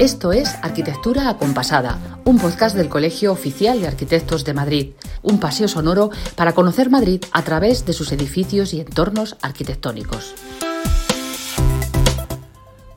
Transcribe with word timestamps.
Esto 0.00 0.32
es 0.32 0.56
Arquitectura 0.60 1.28
Acompasada, 1.28 2.18
un 2.24 2.40
podcast 2.40 2.76
del 2.76 2.88
Colegio 2.88 3.30
Oficial 3.30 3.80
de 3.80 3.86
Arquitectos 3.86 4.44
de 4.44 4.52
Madrid, 4.52 4.90
un 5.22 5.38
paseo 5.38 5.68
sonoro 5.68 6.10
para 6.34 6.52
conocer 6.52 6.90
Madrid 6.90 7.22
a 7.30 7.42
través 7.42 7.86
de 7.86 7.92
sus 7.92 8.10
edificios 8.10 8.74
y 8.74 8.80
entornos 8.80 9.36
arquitectónicos. 9.40 10.34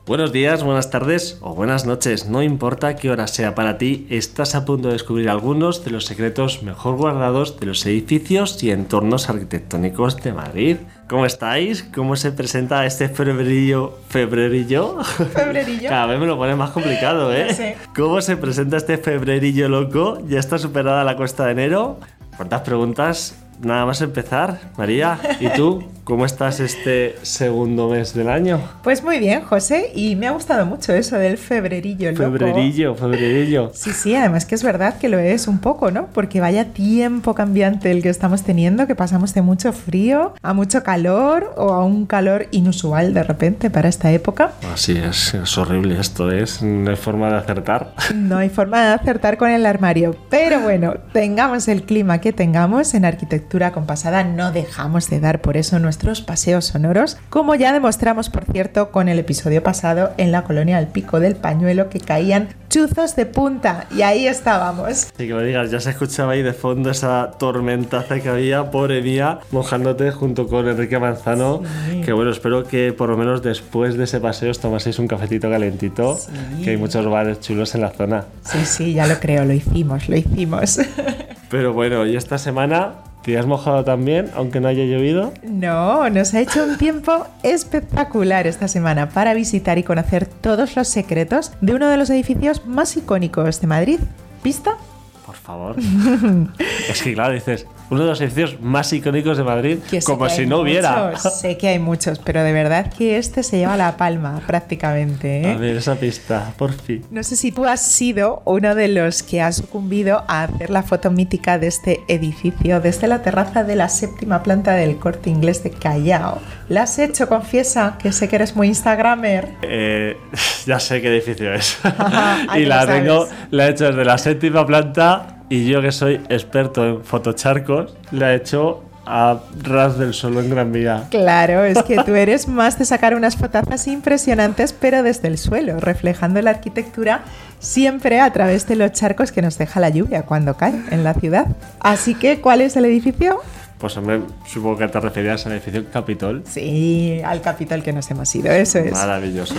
Buenos 0.06 0.32
días, 0.32 0.64
buenas 0.64 0.90
tardes 0.90 1.38
o 1.40 1.54
buenas 1.54 1.86
noches, 1.86 2.28
no 2.28 2.42
importa 2.42 2.96
qué 2.96 3.10
hora 3.10 3.28
sea 3.28 3.54
para 3.54 3.78
ti, 3.78 4.08
estás 4.10 4.56
a 4.56 4.64
punto 4.64 4.88
de 4.88 4.94
descubrir 4.94 5.28
algunos 5.28 5.84
de 5.84 5.92
los 5.92 6.06
secretos 6.06 6.64
mejor 6.64 6.96
guardados 6.96 7.60
de 7.60 7.66
los 7.66 7.86
edificios 7.86 8.60
y 8.64 8.72
entornos 8.72 9.28
arquitectónicos 9.28 10.16
de 10.16 10.32
Madrid. 10.32 10.76
¿Cómo 11.08 11.24
estáis? 11.24 11.84
¿Cómo 11.94 12.16
se 12.16 12.32
presenta 12.32 12.84
este 12.84 13.08
febrerillo? 13.08 13.98
¿Febrerillo? 14.10 15.02
Febrerillo. 15.02 15.88
Cada 15.88 16.04
vez 16.04 16.20
me 16.20 16.26
lo 16.26 16.36
pones 16.36 16.54
más 16.54 16.70
complicado, 16.70 17.32
¿eh? 17.32 17.54
Sé. 17.54 17.76
¿Cómo 17.96 18.20
se 18.20 18.36
presenta 18.36 18.76
este 18.76 18.98
febrerillo 18.98 19.70
loco? 19.70 20.18
¿Ya 20.28 20.38
está 20.38 20.58
superada 20.58 21.04
la 21.04 21.16
cuesta 21.16 21.46
de 21.46 21.52
enero? 21.52 21.98
¿Cuántas 22.36 22.60
preguntas? 22.60 23.38
Nada 23.62 23.86
más 23.86 24.02
empezar, 24.02 24.60
María. 24.76 25.18
¿Y 25.40 25.48
tú? 25.48 25.82
¿Cómo 26.08 26.24
estás 26.24 26.58
este 26.58 27.16
segundo 27.20 27.90
mes 27.90 28.14
del 28.14 28.30
año? 28.30 28.62
Pues 28.82 29.04
muy 29.04 29.18
bien, 29.18 29.42
José, 29.42 29.92
y 29.94 30.16
me 30.16 30.26
ha 30.26 30.30
gustado 30.30 30.64
mucho 30.64 30.94
eso 30.94 31.18
del 31.18 31.36
febrerillo 31.36 32.10
loco. 32.12 32.22
Febrerillo, 32.22 32.94
febrerillo. 32.94 33.70
Sí, 33.74 33.90
sí, 33.90 34.14
además 34.14 34.46
que 34.46 34.54
es 34.54 34.62
verdad 34.62 34.96
que 34.96 35.10
lo 35.10 35.18
es 35.18 35.48
un 35.48 35.58
poco, 35.58 35.90
¿no? 35.90 36.06
Porque 36.06 36.40
vaya 36.40 36.72
tiempo 36.72 37.34
cambiante 37.34 37.90
el 37.90 38.02
que 38.02 38.08
estamos 38.08 38.42
teniendo, 38.42 38.86
que 38.86 38.94
pasamos 38.94 39.34
de 39.34 39.42
mucho 39.42 39.74
frío 39.74 40.32
a 40.40 40.54
mucho 40.54 40.82
calor 40.82 41.52
o 41.58 41.74
a 41.74 41.84
un 41.84 42.06
calor 42.06 42.46
inusual 42.52 43.12
de 43.12 43.22
repente 43.22 43.68
para 43.68 43.90
esta 43.90 44.10
época. 44.10 44.52
Así 44.72 44.96
es, 44.96 45.34
es 45.34 45.58
horrible 45.58 46.00
esto, 46.00 46.32
es, 46.32 46.62
no 46.62 46.88
hay 46.88 46.96
forma 46.96 47.28
de 47.28 47.36
acertar. 47.36 47.92
No 48.14 48.38
hay 48.38 48.48
forma 48.48 48.80
de 48.80 48.94
acertar 48.94 49.36
con 49.36 49.50
el 49.50 49.66
armario, 49.66 50.16
pero 50.30 50.60
bueno, 50.60 50.94
tengamos 51.12 51.68
el 51.68 51.82
clima 51.82 52.22
que 52.22 52.32
tengamos 52.32 52.94
en 52.94 53.04
arquitectura 53.04 53.72
compasada, 53.72 54.24
no 54.24 54.52
dejamos 54.52 55.10
de 55.10 55.20
dar 55.20 55.42
por 55.42 55.58
eso 55.58 55.78
nuestros 55.98 56.20
paseos 56.20 56.66
sonoros, 56.66 57.16
como 57.28 57.56
ya 57.56 57.72
demostramos, 57.72 58.30
por 58.30 58.44
cierto, 58.44 58.92
con 58.92 59.08
el 59.08 59.18
episodio 59.18 59.64
pasado 59.64 60.10
en 60.16 60.30
la 60.30 60.44
colonia 60.44 60.78
al 60.78 60.86
Pico 60.86 61.18
del 61.18 61.34
Pañuelo 61.34 61.88
que 61.88 61.98
caían 61.98 62.50
chuzos 62.70 63.16
de 63.16 63.26
punta 63.26 63.86
y 63.90 64.02
ahí 64.02 64.28
estábamos. 64.28 65.08
Y 65.18 65.26
que 65.26 65.34
me 65.34 65.42
digas, 65.42 65.72
ya 65.72 65.80
se 65.80 65.90
escuchaba 65.90 66.32
ahí 66.34 66.42
de 66.42 66.52
fondo 66.52 66.90
esa 66.90 67.32
tormentaza 67.36 68.20
que 68.20 68.28
había, 68.28 68.70
pobre 68.70 69.02
mía, 69.02 69.40
mojándote 69.50 70.12
junto 70.12 70.46
con 70.46 70.68
Enrique 70.68 71.00
Manzano. 71.00 71.62
Sí. 71.90 72.02
Que 72.02 72.12
bueno, 72.12 72.30
espero 72.30 72.62
que 72.62 72.92
por 72.92 73.08
lo 73.08 73.16
menos 73.16 73.42
después 73.42 73.96
de 73.96 74.04
ese 74.04 74.20
paseo 74.20 74.52
os 74.52 74.60
tomaseis 74.60 75.00
un 75.00 75.08
cafetito 75.08 75.50
calentito, 75.50 76.14
Sí. 76.16 76.62
que 76.62 76.70
hay 76.70 76.76
muchos 76.76 77.04
bares 77.10 77.40
chulos 77.40 77.74
en 77.74 77.80
la 77.80 77.90
zona. 77.90 78.24
Sí, 78.44 78.64
sí, 78.64 78.92
ya 78.94 79.08
lo 79.08 79.18
creo, 79.18 79.44
lo 79.44 79.52
hicimos, 79.52 80.08
lo 80.08 80.16
hicimos. 80.16 80.78
Pero 81.50 81.72
bueno, 81.72 82.06
y 82.06 82.14
esta 82.16 82.38
semana 82.38 82.92
te 83.28 83.36
has 83.36 83.44
mojado 83.44 83.84
también, 83.84 84.30
aunque 84.34 84.58
no 84.58 84.68
haya 84.68 84.84
llovido. 84.84 85.34
No, 85.42 86.08
nos 86.08 86.32
ha 86.32 86.40
hecho 86.40 86.64
un 86.64 86.78
tiempo 86.78 87.26
espectacular 87.42 88.46
esta 88.46 88.68
semana 88.68 89.10
para 89.10 89.34
visitar 89.34 89.76
y 89.76 89.82
conocer 89.82 90.24
todos 90.24 90.76
los 90.76 90.88
secretos 90.88 91.52
de 91.60 91.74
uno 91.74 91.90
de 91.90 91.98
los 91.98 92.08
edificios 92.08 92.64
más 92.64 92.96
icónicos 92.96 93.60
de 93.60 93.66
Madrid. 93.66 94.00
¿Pista? 94.42 94.78
Por 95.26 95.34
favor. 95.34 95.76
es 96.88 97.02
que 97.02 97.12
claro, 97.12 97.34
dices, 97.34 97.66
uno 97.90 98.02
de 98.02 98.06
los 98.08 98.20
edificios 98.20 98.60
más 98.60 98.92
icónicos 98.92 99.38
de 99.38 99.44
Madrid, 99.44 99.78
como 100.04 100.28
si 100.28 100.46
no 100.46 100.60
hubiera. 100.60 101.10
muchos, 101.10 101.40
sé 101.40 101.56
que 101.56 101.68
hay 101.68 101.78
muchos, 101.78 102.18
pero 102.18 102.42
de 102.42 102.52
verdad 102.52 102.92
que 102.92 103.18
este 103.18 103.42
se 103.42 103.58
lleva 103.58 103.76
la 103.76 103.96
palma 103.96 104.40
prácticamente. 104.46 105.42
¿eh? 105.42 105.52
A 105.52 105.56
ver, 105.56 105.76
esa 105.76 105.96
pista, 105.96 106.52
por 106.56 106.72
fin. 106.72 107.04
No 107.10 107.22
sé 107.22 107.36
si 107.36 107.52
tú 107.52 107.64
has 107.64 107.80
sido 107.80 108.42
uno 108.44 108.74
de 108.74 108.88
los 108.88 109.22
que 109.22 109.40
ha 109.40 109.52
sucumbido 109.52 110.24
a 110.28 110.44
hacer 110.44 110.70
la 110.70 110.82
foto 110.82 111.10
mítica 111.10 111.58
de 111.58 111.68
este 111.68 112.00
edificio 112.08 112.80
desde 112.80 113.08
la 113.08 113.22
terraza 113.22 113.64
de 113.64 113.76
la 113.76 113.88
séptima 113.88 114.42
planta 114.42 114.72
del 114.72 114.98
corte 114.98 115.30
inglés 115.30 115.62
de 115.62 115.70
Callao. 115.70 116.40
¿La 116.68 116.82
has 116.82 116.98
hecho? 116.98 117.28
Confiesa 117.28 117.96
que 118.00 118.12
sé 118.12 118.28
que 118.28 118.36
eres 118.36 118.54
muy 118.54 118.68
Instagramer. 118.68 119.48
Eh, 119.62 120.16
ya 120.66 120.78
sé 120.78 121.00
qué 121.00 121.08
edificio 121.08 121.52
es. 121.54 121.78
Ah, 122.10 122.46
y 122.58 122.64
la 122.64 122.86
tengo, 122.86 123.28
la 123.50 123.66
he 123.66 123.70
hecho 123.70 123.86
desde 123.86 124.04
la 124.04 124.18
séptima 124.18 124.64
planta 124.66 125.37
y 125.48 125.66
yo 125.66 125.80
que 125.82 125.92
soy 125.92 126.20
experto 126.28 126.86
en 126.86 127.04
fotocharcos, 127.04 127.94
la 128.10 128.32
he 128.32 128.36
hecho 128.36 128.82
a 129.08 129.40
ras 129.62 129.98
del 129.98 130.12
suelo 130.12 130.40
en 130.40 130.50
Gran 130.50 130.70
Vía. 130.70 131.06
Claro, 131.10 131.64
es 131.64 131.82
que 131.82 131.96
tú 132.04 132.14
eres 132.14 132.46
más 132.46 132.78
de 132.78 132.84
sacar 132.84 133.14
unas 133.14 133.36
fotazas 133.36 133.86
impresionantes, 133.88 134.74
pero 134.74 135.02
desde 135.02 135.28
el 135.28 135.38
suelo, 135.38 135.80
reflejando 135.80 136.42
la 136.42 136.50
arquitectura 136.50 137.22
siempre 137.58 138.20
a 138.20 138.30
través 138.32 138.66
de 138.66 138.76
los 138.76 138.92
charcos 138.92 139.32
que 139.32 139.40
nos 139.40 139.56
deja 139.56 139.80
la 139.80 139.88
lluvia 139.88 140.22
cuando 140.22 140.58
cae 140.58 140.74
en 140.90 141.04
la 141.04 141.14
ciudad. 141.14 141.46
Así 141.80 142.14
que, 142.14 142.42
¿cuál 142.42 142.60
es 142.60 142.76
el 142.76 142.84
edificio? 142.84 143.40
Pues 143.78 143.96
hombre, 143.96 144.22
supongo 144.46 144.78
que 144.78 144.88
te 144.88 145.00
referías 145.00 145.46
al 145.46 145.52
edificio 145.52 145.84
Capitol. 145.90 146.42
Sí, 146.48 147.20
al 147.24 147.40
Capitol 147.40 147.82
que 147.82 147.92
nos 147.92 148.10
hemos 148.10 148.34
ido, 148.34 148.50
eso 148.50 148.78
es. 148.78 148.92
Maravilloso. 148.92 149.54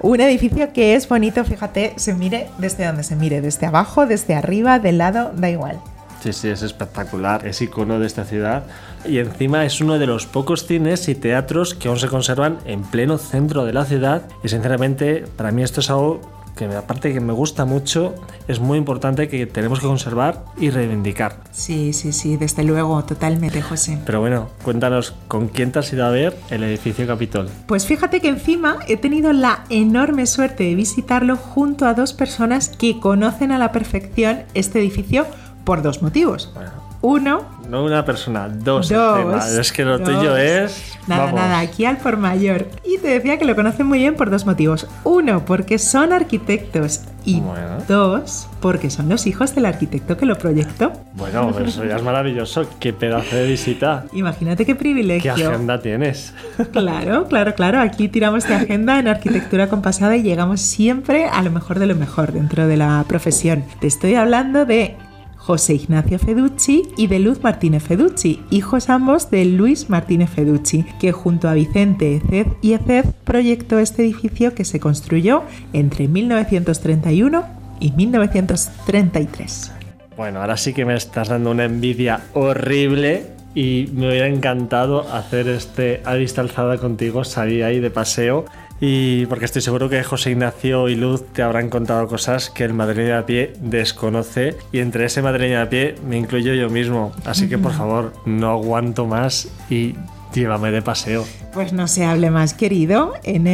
Un 0.00 0.20
edificio 0.20 0.72
que 0.72 0.94
es 0.94 1.08
bonito, 1.08 1.44
fíjate, 1.44 1.94
se 1.96 2.14
mire 2.14 2.48
desde 2.58 2.86
donde 2.86 3.02
se 3.02 3.16
mire, 3.16 3.40
desde 3.40 3.66
abajo, 3.66 4.06
desde 4.06 4.34
arriba, 4.34 4.78
del 4.78 4.98
lado, 4.98 5.32
da 5.34 5.50
igual. 5.50 5.80
Sí, 6.22 6.32
sí, 6.32 6.48
es 6.48 6.62
espectacular, 6.62 7.46
es 7.46 7.60
icono 7.60 7.98
de 7.98 8.06
esta 8.06 8.24
ciudad 8.24 8.64
y 9.04 9.18
encima 9.18 9.66
es 9.66 9.80
uno 9.82 9.98
de 9.98 10.06
los 10.06 10.24
pocos 10.24 10.66
cines 10.66 11.08
y 11.08 11.14
teatros 11.14 11.74
que 11.74 11.88
aún 11.88 11.98
se 11.98 12.08
conservan 12.08 12.58
en 12.64 12.82
pleno 12.82 13.18
centro 13.18 13.66
de 13.66 13.74
la 13.74 13.84
ciudad 13.84 14.22
y 14.42 14.48
sinceramente 14.48 15.24
para 15.36 15.50
mí 15.52 15.62
esto 15.62 15.80
es 15.80 15.90
algo 15.90 16.22
que 16.56 16.66
aparte 16.66 17.12
que 17.12 17.20
me 17.20 17.32
gusta 17.32 17.64
mucho, 17.64 18.14
es 18.48 18.60
muy 18.60 18.78
importante 18.78 19.28
que 19.28 19.46
tenemos 19.46 19.80
que 19.80 19.86
conservar 19.86 20.44
y 20.58 20.70
reivindicar. 20.70 21.36
Sí, 21.52 21.92
sí, 21.92 22.12
sí, 22.12 22.36
desde 22.36 22.64
luego, 22.64 23.02
totalmente, 23.04 23.62
José. 23.62 23.98
Pero 24.06 24.20
bueno, 24.20 24.48
cuéntanos, 24.62 25.14
¿con 25.28 25.48
quién 25.48 25.72
te 25.72 25.80
has 25.80 25.92
ido 25.92 26.06
a 26.06 26.10
ver 26.10 26.36
el 26.50 26.62
edificio 26.62 27.06
Capitol? 27.06 27.48
Pues 27.66 27.86
fíjate 27.86 28.20
que 28.20 28.28
encima 28.28 28.78
he 28.88 28.96
tenido 28.96 29.32
la 29.32 29.64
enorme 29.68 30.26
suerte 30.26 30.64
de 30.64 30.74
visitarlo 30.74 31.36
junto 31.36 31.86
a 31.86 31.94
dos 31.94 32.12
personas 32.12 32.68
que 32.68 33.00
conocen 33.00 33.52
a 33.52 33.58
la 33.58 33.72
perfección 33.72 34.42
este 34.54 34.78
edificio 34.78 35.26
por 35.64 35.82
dos 35.82 36.02
motivos. 36.02 36.50
Bueno, 36.54 36.70
Uno, 37.06 37.42
no 37.68 37.84
una 37.84 38.02
persona, 38.06 38.48
dos. 38.48 38.88
Dos. 38.88 39.46
Es 39.58 39.72
que 39.72 39.84
lo 39.84 39.98
dos. 39.98 40.08
tuyo 40.08 40.38
es... 40.38 40.96
nada, 41.06 41.24
vamos. 41.26 41.38
nada, 41.38 41.58
aquí 41.58 41.84
al 41.84 41.98
por 41.98 42.16
mayor. 42.16 42.66
Y 42.82 42.96
te 42.96 43.08
decía 43.08 43.38
que 43.38 43.44
lo 43.44 43.54
conocen 43.54 43.86
muy 43.86 43.98
bien 43.98 44.14
por 44.14 44.30
dos 44.30 44.46
motivos. 44.46 44.86
Uno, 45.04 45.44
porque 45.44 45.78
son 45.78 46.14
arquitectos. 46.14 47.02
Y 47.26 47.40
Bueno. 47.40 47.78
dos, 47.88 48.48
porque 48.60 48.88
son 48.90 49.08
los 49.10 49.26
hijos 49.26 49.54
del 49.54 49.64
arquitecto 49.66 50.16
que 50.16 50.24
lo 50.26 50.36
proyectó. 50.36 50.92
Bueno, 51.14 51.50
pero 51.54 51.66
eso 51.66 51.84
ya 51.84 51.96
es 51.96 52.02
maravilloso. 52.02 52.66
Qué 52.80 52.92
pedazo 52.94 53.36
de 53.36 53.46
visita. 53.48 54.04
Imagínate 54.14 54.64
qué 54.64 54.72
¿Qué 54.72 54.78
privilegio. 54.78 55.32
agenda 55.32 55.80
tienes? 55.80 56.32
Claro, 56.72 57.26
claro, 57.26 57.54
claro. 57.54 57.80
Aquí 57.80 58.08
tiramos 58.08 58.46
de 58.48 58.54
agenda 58.54 58.98
en 58.98 59.08
arquitectura 59.08 59.68
compasada 59.68 60.16
y 60.16 60.22
llegamos 60.22 60.60
siempre 60.62 61.26
a 61.26 61.42
lo 61.42 61.50
mejor 61.50 61.78
de 61.78 61.86
lo 61.86 61.94
mejor 61.96 62.32
dentro 62.32 62.66
de 62.66 62.76
la 62.78 63.04
profesión. 63.08 63.64
Te 63.80 63.86
estoy 63.86 64.14
hablando 64.16 64.64
de 64.66 64.96
José 65.44 65.74
Ignacio 65.74 66.18
Feducci 66.18 66.88
y 66.96 67.06
de 67.06 67.18
Luz 67.18 67.42
Martínez 67.42 67.82
Feducci, 67.82 68.40
hijos 68.50 68.88
ambos 68.88 69.30
de 69.30 69.44
Luis 69.44 69.90
Martínez 69.90 70.30
Feducci, 70.30 70.86
que 70.98 71.12
junto 71.12 71.50
a 71.50 71.52
Vicente 71.52 72.16
Eced 72.16 72.46
y 72.62 72.72
Eced 72.72 73.04
proyectó 73.24 73.78
este 73.78 74.04
edificio 74.04 74.54
que 74.54 74.64
se 74.64 74.80
construyó 74.80 75.42
entre 75.74 76.08
1931 76.08 77.44
y 77.78 77.92
1933. 77.92 79.72
Bueno, 80.16 80.40
ahora 80.40 80.56
sí 80.56 80.72
que 80.72 80.86
me 80.86 80.94
estás 80.94 81.28
dando 81.28 81.50
una 81.50 81.64
envidia 81.64 82.22
horrible 82.32 83.33
y 83.54 83.88
me 83.94 84.08
hubiera 84.08 84.26
encantado 84.26 85.00
hacer 85.12 85.48
este 85.48 86.02
a 86.04 86.14
vista 86.14 86.40
alzada 86.40 86.78
contigo, 86.78 87.24
salir 87.24 87.64
ahí 87.64 87.80
de 87.80 87.90
paseo 87.90 88.44
y 88.80 89.26
porque 89.26 89.44
estoy 89.44 89.62
seguro 89.62 89.88
que 89.88 90.02
José 90.02 90.32
Ignacio 90.32 90.88
y 90.88 90.96
Luz 90.96 91.24
te 91.32 91.42
habrán 91.42 91.70
contado 91.70 92.06
cosas 92.08 92.50
que 92.50 92.64
el 92.64 92.74
madrileño 92.74 93.14
de 93.14 93.18
a 93.18 93.26
pie 93.26 93.52
desconoce 93.60 94.56
y 94.72 94.80
entre 94.80 95.04
ese 95.04 95.22
madrileño 95.22 95.56
de 95.56 95.62
a 95.62 95.70
pie 95.70 95.94
me 96.06 96.18
incluyo 96.18 96.54
yo 96.54 96.68
mismo. 96.68 97.12
Así 97.24 97.48
que 97.48 97.56
por 97.56 97.72
favor, 97.72 98.12
no 98.26 98.50
aguanto 98.50 99.06
más 99.06 99.48
y 99.70 99.94
llévame 100.34 100.70
de 100.70 100.82
paseo. 100.82 101.24
Pues 101.52 101.72
no 101.72 101.86
se 101.86 102.04
hable 102.04 102.30
más, 102.30 102.52
querido, 102.52 103.14
en 103.22 103.46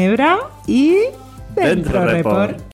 y 0.66 0.96
Dentro 1.54 2.00
dentro, 2.00 2.04
Report. 2.06 2.69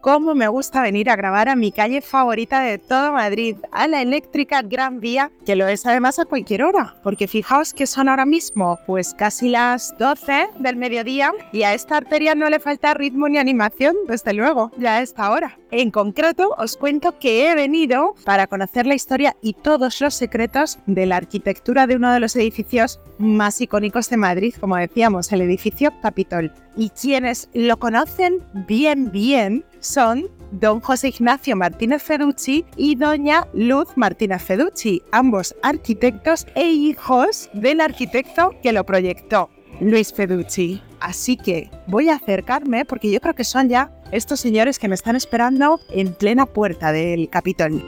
Cómo 0.00 0.34
me 0.34 0.48
gusta 0.48 0.82
venir 0.82 1.10
a 1.10 1.16
grabar 1.16 1.48
a 1.48 1.56
mi 1.56 1.72
calle 1.72 2.00
favorita 2.00 2.60
de 2.60 2.78
todo 2.78 3.12
Madrid, 3.12 3.56
a 3.70 3.86
la 3.86 4.02
eléctrica 4.02 4.62
Gran 4.62 5.00
Vía, 5.00 5.30
que 5.44 5.56
lo 5.56 5.68
es 5.68 5.86
además 5.86 6.18
a 6.18 6.24
cualquier 6.24 6.62
hora, 6.62 6.94
porque 7.02 7.28
fijaos 7.28 7.74
que 7.74 7.86
son 7.86 8.08
ahora 8.08 8.26
mismo 8.26 8.78
pues 8.86 9.14
casi 9.14 9.48
las 9.48 9.96
12 9.98 10.48
del 10.58 10.76
mediodía 10.76 11.32
y 11.52 11.62
a 11.62 11.74
esta 11.74 11.98
arteria 11.98 12.34
no 12.34 12.48
le 12.48 12.60
falta 12.60 12.94
ritmo 12.94 13.28
ni 13.28 13.38
animación, 13.38 13.94
desde 14.06 14.32
luego, 14.32 14.70
ya 14.78 14.96
a 14.96 15.02
esta 15.02 15.30
hora. 15.30 15.58
En 15.70 15.90
concreto, 15.90 16.54
os 16.58 16.76
cuento 16.76 17.18
que 17.18 17.48
he 17.48 17.54
venido 17.54 18.14
para 18.24 18.46
conocer 18.46 18.86
la 18.86 18.94
historia 18.94 19.36
y 19.40 19.52
todos 19.52 20.00
los 20.00 20.14
secretos 20.14 20.78
de 20.86 21.06
la 21.06 21.16
arquitectura 21.16 21.86
de 21.86 21.96
uno 21.96 22.12
de 22.12 22.20
los 22.20 22.34
edificios 22.36 23.00
más 23.18 23.60
icónicos 23.60 24.10
de 24.10 24.16
Madrid, 24.16 24.54
como 24.58 24.76
decíamos, 24.76 25.30
el 25.32 25.42
edificio 25.42 25.92
Capitol. 26.02 26.52
Y 26.76 26.90
quienes 26.90 27.48
lo 27.52 27.78
conocen 27.78 28.42
bien, 28.66 29.10
bien, 29.10 29.64
son 29.90 30.28
don 30.52 30.80
José 30.80 31.08
Ignacio 31.08 31.56
Martínez 31.56 32.02
Feducci 32.02 32.64
y 32.76 32.94
doña 32.94 33.46
Luz 33.52 33.88
Martínez 33.96 34.42
Feducci, 34.42 35.02
ambos 35.12 35.54
arquitectos 35.62 36.46
e 36.54 36.68
hijos 36.70 37.50
del 37.52 37.80
arquitecto 37.80 38.54
que 38.62 38.72
lo 38.72 38.84
proyectó, 38.84 39.50
Luis 39.80 40.12
Feducci. 40.12 40.82
Así 41.00 41.36
que 41.36 41.70
voy 41.86 42.08
a 42.08 42.16
acercarme 42.16 42.84
porque 42.84 43.10
yo 43.10 43.20
creo 43.20 43.34
que 43.34 43.44
son 43.44 43.68
ya 43.68 43.90
estos 44.12 44.40
señores 44.40 44.78
que 44.78 44.88
me 44.88 44.94
están 44.94 45.16
esperando 45.16 45.80
en 45.90 46.12
plena 46.14 46.46
puerta 46.46 46.92
del 46.92 47.28
Capitol. 47.30 47.82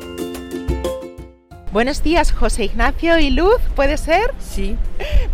Buenos 1.73 2.03
días, 2.03 2.33
José 2.33 2.65
Ignacio 2.65 3.19
y 3.19 3.31
Luz, 3.31 3.57
¿puede 3.75 3.97
ser? 3.97 4.35
Sí. 4.39 4.77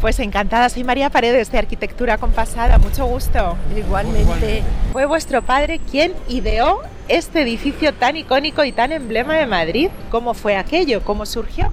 Pues 0.00 0.20
encantada, 0.20 0.68
soy 0.68 0.84
María 0.84 1.10
Paredes 1.10 1.50
de 1.50 1.58
Arquitectura 1.58 2.16
Compasada, 2.16 2.78
mucho 2.78 3.06
gusto. 3.06 3.56
Igualmente. 3.76 4.62
Fue 4.92 5.04
vuestro 5.04 5.42
padre 5.42 5.80
quien 5.90 6.12
ideó 6.28 6.78
este 7.08 7.42
edificio 7.42 7.92
tan 7.92 8.16
icónico 8.16 8.62
y 8.62 8.70
tan 8.70 8.92
emblema 8.92 9.34
de 9.34 9.46
Madrid. 9.46 9.88
¿Cómo 10.12 10.32
fue 10.32 10.56
aquello? 10.56 11.02
¿Cómo 11.02 11.26
surgió? 11.26 11.72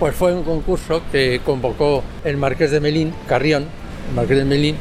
Pues 0.00 0.14
fue 0.14 0.32
un 0.32 0.44
concurso 0.44 1.02
que 1.12 1.42
convocó 1.44 2.02
el 2.24 2.38
Marqués 2.38 2.70
de 2.70 2.80
Melín, 2.80 3.12
Carrión, 3.28 3.66
el 4.08 4.14
Marqués 4.14 4.38
de 4.38 4.46
Melín, 4.46 4.76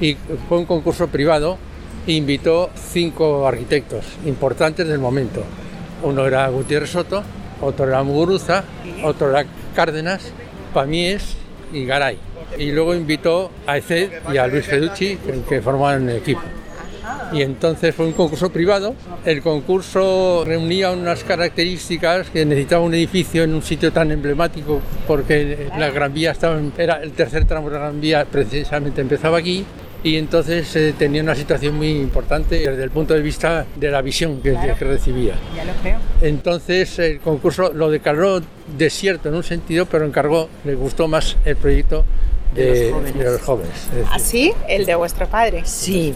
y 0.00 0.16
fue 0.48 0.56
un 0.56 0.66
concurso 0.66 1.08
privado 1.08 1.58
e 2.06 2.12
invitó 2.12 2.70
cinco 2.76 3.44
arquitectos 3.48 4.04
importantes 4.24 4.86
del 4.86 5.00
momento. 5.00 5.42
Uno 6.04 6.24
era 6.24 6.46
Gutiérrez 6.46 6.90
Soto, 6.90 7.24
otro 7.60 7.86
era 7.86 8.02
Muguruza, 8.02 8.64
otro 9.04 9.30
era 9.30 9.44
Cárdenas, 9.74 10.32
Pamies 10.72 11.36
y 11.72 11.84
Garay. 11.84 12.18
Y 12.58 12.72
luego 12.72 12.94
invitó 12.94 13.50
a 13.66 13.76
Eced 13.78 14.10
y 14.32 14.36
a 14.36 14.46
Luis 14.46 14.66
Feducci, 14.66 15.18
que 15.48 15.60
formaban 15.60 16.08
el 16.08 16.16
equipo. 16.16 16.40
Y 17.32 17.42
entonces 17.42 17.94
fue 17.94 18.06
un 18.06 18.12
concurso 18.12 18.50
privado. 18.50 18.94
El 19.24 19.42
concurso 19.42 20.44
reunía 20.46 20.90
unas 20.90 21.24
características 21.24 22.30
que 22.30 22.44
necesitaba 22.44 22.82
un 22.82 22.94
edificio 22.94 23.42
en 23.42 23.54
un 23.54 23.62
sitio 23.62 23.92
tan 23.92 24.10
emblemático 24.10 24.80
porque 25.06 25.68
la 25.78 25.90
Gran 25.90 26.12
Vía 26.12 26.32
estaba, 26.32 26.58
era 26.76 27.02
el 27.02 27.12
tercer 27.12 27.44
tramo 27.44 27.68
de 27.68 27.74
la 27.74 27.82
Gran 27.82 28.00
Vía, 28.00 28.24
precisamente 28.24 29.00
empezaba 29.00 29.38
aquí 29.38 29.64
y 30.08 30.16
entonces 30.16 30.74
eh, 30.76 30.94
tenía 30.98 31.22
una 31.22 31.34
situación 31.34 31.76
muy 31.76 31.90
importante 31.90 32.58
desde 32.58 32.82
el 32.84 32.90
punto 32.90 33.14
de 33.14 33.20
vista 33.22 33.66
de 33.76 33.90
la 33.90 34.00
visión 34.02 34.40
que, 34.40 34.52
Claro. 34.52 34.74
que 34.78 34.84
recibía. 34.84 35.34
Ya 35.56 35.64
lo 35.64 35.72
creo. 35.82 35.98
Entonces 36.20 36.98
el 36.98 37.20
concurso 37.20 37.72
lo 37.72 37.90
declaró 37.90 38.40
desierto 38.76 39.28
en 39.28 39.34
un 39.36 39.44
sentido, 39.44 39.86
pero 39.86 40.04
encargó, 40.04 40.48
le 40.64 40.74
gustó 40.74 41.08
más 41.08 41.36
el 41.44 41.56
proyecto 41.56 42.04
de, 42.54 42.64
De 42.64 42.90
los 42.90 42.92
jóvenes. 42.92 43.14
de 43.18 43.24
los 43.24 43.40
jóvenes. 43.42 43.74
Es 43.76 43.90
decir, 43.94 44.06
¿Así? 44.10 44.52
El 44.68 44.86
de 44.86 44.94
vuestro 44.94 45.26
padre. 45.28 45.62
Sí, 45.64 46.14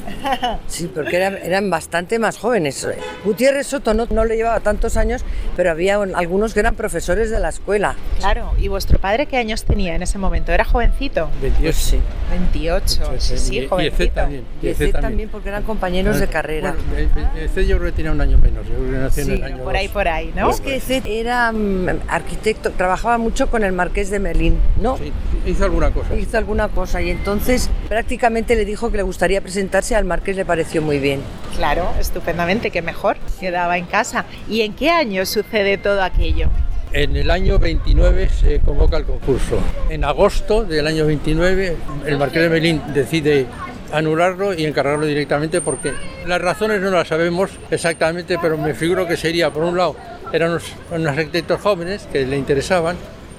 sí, 0.66 0.90
porque 0.92 1.16
eran, 1.16 1.36
eran 1.36 1.68
bastante 1.68 2.18
más 2.18 2.38
jóvenes. 2.38 2.88
Gutiérrez 3.24 3.66
Soto 3.66 3.92
no, 3.92 4.06
no 4.10 4.24
le 4.24 4.36
llevaba 4.36 4.60
tantos 4.60 4.96
años, 4.96 5.22
pero 5.56 5.70
había 5.70 5.98
un- 5.98 6.14
algunos 6.16 6.54
que 6.54 6.60
eran 6.60 6.74
profesores 6.74 7.30
de 7.30 7.38
la 7.38 7.50
escuela. 7.50 7.96
Claro, 8.18 8.52
¿y 8.58 8.68
vuestro 8.68 8.98
padre 8.98 9.26
qué 9.26 9.36
años 9.36 9.64
tenía 9.64 9.94
en 9.94 10.02
ese 10.02 10.16
momento? 10.18 10.52
¿Era 10.52 10.64
jovencito? 10.64 11.28
28. 11.42 11.78
Sí. 11.78 11.98
28, 12.32 13.12
sí, 13.18 13.38
sí, 13.38 13.54
y. 13.56 13.86
Eced 13.86 14.10
también. 14.12 14.44
Y 14.60 14.68
Eced 14.68 14.92
también 14.92 15.28
porque 15.28 15.48
eran 15.48 15.62
compañeros 15.62 16.18
de 16.18 16.26
carrera. 16.26 16.74
Bueno, 16.90 17.68
yo 17.68 17.78
creo 17.78 17.90
que 17.90 17.96
tenía 17.96 18.12
un 18.12 18.20
año 18.20 18.38
menos, 18.38 18.66
yo 18.66 18.74
creo 18.74 18.90
que 18.90 18.98
nació 18.98 19.22
en 19.24 19.30
el 19.30 19.44
año 19.44 19.64
Por 19.64 19.76
ahí, 19.76 19.88
por 19.88 20.08
ahí, 20.08 20.32
¿no? 20.34 20.50
Es 20.50 20.60
que 20.60 20.76
Eced 20.76 21.06
era 21.06 21.52
mm, 21.52 22.00
arquitecto, 22.08 22.70
trabajaba 22.70 23.18
mucho 23.18 23.50
con 23.50 23.64
el 23.64 23.72
marqués 23.72 24.10
de 24.10 24.18
Melín, 24.18 24.58
¿no? 24.80 24.96
Sí, 24.96 25.12
hizo 25.46 25.64
alguna 25.64 25.90
cosa. 25.90 26.14
Hizo 26.16 26.38
alguna 26.38 26.68
cosa 26.68 27.02
y 27.02 27.10
entonces 27.10 27.70
prácticamente 27.88 28.56
le 28.56 28.64
dijo 28.64 28.90
que 28.90 28.96
le 28.96 29.02
gustaría 29.02 29.40
presentarse 29.40 29.94
al 29.94 30.04
marqués 30.04 30.36
le 30.36 30.44
pareció 30.44 30.82
muy 30.82 30.98
bien. 30.98 31.20
Claro, 31.56 31.90
estupendamente, 32.00 32.70
que 32.70 32.82
mejor. 32.82 33.16
Quedaba 33.38 33.76
en 33.76 33.86
casa. 33.86 34.24
¿Y 34.48 34.62
en 34.62 34.74
qué 34.74 34.90
año 34.90 35.26
sucede 35.26 35.78
todo 35.78 36.02
aquello? 36.02 36.48
En 36.94 37.16
el 37.16 37.30
año 37.30 37.58
29 37.58 38.28
se 38.28 38.60
convoca 38.60 38.98
el 38.98 39.04
concurso. 39.04 39.58
En 39.88 40.04
agosto 40.04 40.64
del 40.64 40.86
año 40.86 41.06
29 41.06 41.76
el 42.06 42.18
Marqués 42.18 42.42
de 42.42 42.48
Melín 42.50 42.82
decide 42.92 43.46
anularlo 43.92 44.52
y 44.52 44.66
encargarlo 44.66 45.06
directamente 45.06 45.62
porque 45.62 45.94
las 46.26 46.42
razones 46.42 46.82
no 46.82 46.90
las 46.90 47.08
sabemos 47.08 47.50
exactamente, 47.70 48.36
pero 48.42 48.58
me 48.58 48.74
figuro 48.74 49.08
que 49.08 49.16
sería, 49.16 49.50
por 49.50 49.64
un 49.64 49.78
lado, 49.78 49.96
eran 50.34 50.50
unos, 50.50 50.64
unos 50.90 51.16
arquitectos 51.16 51.62
jóvenes 51.62 52.06
que 52.12 52.26
le 52.26 52.36
interesaban, 52.36 52.96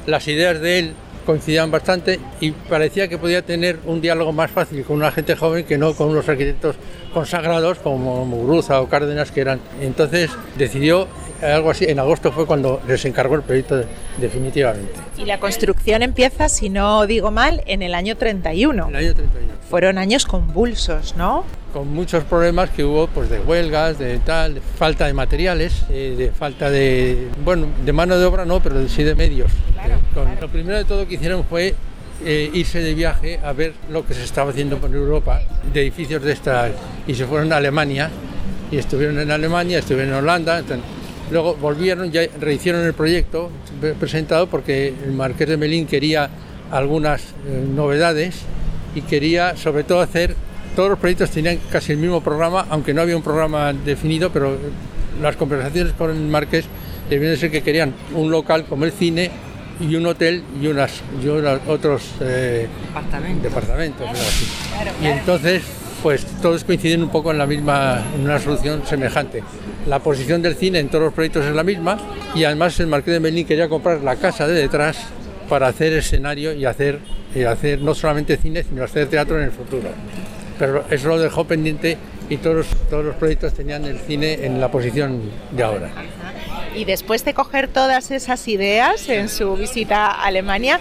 las 0.08 0.28
ideas 0.28 0.60
de 0.60 0.80
él 0.80 0.94
coincidían 1.24 1.72
bastante 1.72 2.20
y 2.40 2.52
parecía 2.52 3.08
que 3.08 3.18
podía 3.18 3.42
tener 3.44 3.80
un 3.86 4.02
diálogo 4.02 4.32
más 4.34 4.52
fácil 4.52 4.84
con 4.84 4.98
una 4.98 5.12
gente 5.12 5.36
joven 5.36 5.66
que 5.66 5.78
no 5.78 5.94
con 5.94 6.10
unos 6.10 6.28
arquitectos 6.28 6.76
consagrados 7.14 7.80
como 7.80 8.26
Muguruza 8.26 8.82
o 8.82 8.90
Cárdenas 8.90 9.32
que 9.32 9.42
eran. 9.42 9.60
Entonces 9.82 10.32
decidió 10.58 11.08
algo 11.42 11.72
así, 11.72 11.86
en 11.86 12.00
agosto 12.00 12.32
fue 12.32 12.46
cuando 12.46 12.82
les 12.88 13.04
encargó 13.06 13.36
el 13.36 13.42
proyecto 13.42 13.78
de- 13.78 13.86
definitivamente. 14.20 14.94
Y 15.18 15.26
la 15.26 15.40
construcción 15.40 16.02
empieza, 16.04 16.50
si 16.50 16.70
no 16.70 17.06
digo 17.06 17.32
mal, 17.32 17.62
en 17.66 17.82
el 17.82 17.94
año 17.96 18.16
31. 18.18 18.90
En 18.90 18.96
el 18.96 19.06
año 19.06 19.14
31. 19.16 19.54
Fueron 19.70 19.98
años 19.98 20.26
convulsos, 20.26 21.16
¿no? 21.18 21.44
Con 21.74 21.88
muchos 21.94 22.24
problemas 22.24 22.70
que 22.70 22.84
hubo 22.84 23.08
pues 23.08 23.30
de 23.30 23.40
huelgas, 23.40 23.98
de 23.98 24.20
tal, 24.20 24.56
de 24.56 24.62
falta 24.62 25.08
de 25.08 25.14
materiales, 25.14 25.84
eh, 25.90 26.16
de 26.18 26.32
falta 26.32 26.70
de, 26.70 27.28
bueno, 27.44 27.68
de 27.84 27.92
mano 27.94 28.18
de 28.18 28.26
obra 28.26 28.46
no, 28.46 28.60
pero 28.62 28.88
sí 28.88 29.04
de 29.04 29.16
medios. 29.16 29.52
Claro, 29.74 29.96
Eh, 29.96 29.98
con- 30.14 30.26
claro. 30.26 30.42
Lo 30.42 30.48
primero 30.50 30.78
de 30.78 30.86
todo 30.86 31.08
que 31.08 31.16
hicieron 31.16 31.44
fue 31.46 31.74
eh, 32.26 32.50
irse 32.54 32.80
de 32.80 32.94
viaje 32.94 33.40
a 33.44 33.52
ver 33.54 33.74
lo 33.90 34.06
que 34.06 34.14
se 34.14 34.24
estaba 34.24 34.52
haciendo 34.52 34.78
por 34.78 34.94
Europa, 34.94 35.42
de 35.74 35.82
edificios 35.82 36.22
de 36.22 36.32
esta, 36.32 36.70
y 37.08 37.16
se 37.16 37.26
fueron 37.26 37.52
a 37.52 37.58
Alemania, 37.58 38.10
y 38.72 38.78
estuvieron 38.78 39.20
en 39.20 39.30
Alemania, 39.32 39.80
estuvieron 39.80 40.14
en 40.14 40.20
Holanda, 40.20 40.60
entonces, 40.60 40.86
luego 41.34 41.56
volvieron, 41.56 42.12
ya 42.12 42.22
rehicieron 42.40 42.86
el 42.86 42.94
proyecto 42.94 43.50
pre- 43.82 43.94
presentado 43.94 44.48
porque 44.48 44.94
el 45.04 45.12
Marqués 45.12 45.50
de 45.50 45.58
Melín 45.58 45.86
quería 45.88 46.30
algunas 46.72 47.22
eh, 47.22 47.66
novedades 47.76 48.36
y 48.96 49.02
quería 49.02 49.58
sobre 49.58 49.84
todo 49.84 50.00
hacer, 50.02 50.36
todos 50.76 50.90
los 50.90 51.00
proyectos 51.00 51.30
tenían 51.32 51.60
casi 51.72 51.92
el 51.92 51.98
mismo 51.98 52.22
programa, 52.22 52.66
aunque 52.70 52.94
no 52.94 53.02
había 53.02 53.18
un 53.18 53.24
programa 53.24 53.74
definido, 53.74 54.32
pero 54.32 54.54
eh, 54.54 54.58
las 55.22 55.36
conversaciones 55.36 55.94
con 55.94 56.10
el 56.12 56.18
Marqués 56.28 56.66
debían 57.10 57.32
de 57.32 57.38
ser 57.38 57.52
que 57.52 57.62
querían 57.62 57.94
un 58.16 58.32
local 58.32 58.66
como 58.66 58.86
el 58.86 58.92
cine 58.92 59.30
y 59.80 59.96
un 59.96 60.06
hotel 60.06 60.44
y 60.62 60.68
unas 60.68 61.02
y 61.24 61.28
unas- 61.28 61.60
otros 61.68 62.04
eh, 62.22 62.68
Departamento. 62.88 63.44
departamentos. 63.50 64.08
Y 65.02 65.06
entonces, 65.08 65.64
pues 66.04 66.26
todos 66.42 66.66
coinciden 66.66 67.02
un 67.02 67.10
poco 67.10 67.32
en 67.32 67.38
la 67.38 67.48
misma, 67.48 68.04
en 68.14 68.26
una 68.26 68.38
solución 68.38 68.86
semejante. 68.86 69.42
La 69.88 70.00
posición 70.00 70.42
del 70.42 70.56
cine 70.56 70.80
en 70.80 70.90
todos 70.90 71.06
los 71.06 71.14
proyectos 71.14 71.46
es 71.46 71.56
la 71.56 71.64
misma 71.64 71.98
y 72.36 72.44
además 72.44 72.78
el 72.82 72.88
Marqués 72.88 73.14
de 73.14 73.20
Melín 73.22 73.48
quería 73.48 73.70
comprar 73.70 74.02
la 74.02 74.18
casa 74.18 74.46
de 74.46 74.54
detrás 74.54 74.98
para 75.48 75.68
hacer 75.68 75.94
escenario 75.94 76.54
y 76.54 76.66
hacer, 76.66 77.00
y 77.34 77.44
hacer 77.44 77.80
no 77.82 77.96
solamente 77.96 78.36
cine, 78.36 78.64
sino 78.64 78.84
hacer 78.84 79.08
teatro 79.08 79.38
en 79.38 79.46
el 79.46 79.52
futuro. 79.52 79.90
Pero 80.60 80.84
eso 80.90 81.08
lo 81.08 81.18
dejó 81.18 81.46
pendiente 81.46 81.98
y 82.30 82.36
todos, 82.38 82.68
todos 82.90 83.06
los 83.06 83.16
proyectos 83.16 83.54
tenían 83.54 83.86
el 83.86 83.98
cine 84.00 84.46
en 84.46 84.60
la 84.60 84.70
posición 84.70 85.22
de 85.52 85.64
ahora. 85.64 85.90
Y 86.76 86.86
después 86.86 87.24
de 87.26 87.34
coger 87.34 87.68
todas 87.68 88.12
esas 88.12 88.48
ideas 88.48 89.08
en 89.10 89.30
su 89.30 89.56
visita 89.56 90.08
a 90.08 90.26
Alemania, 90.26 90.80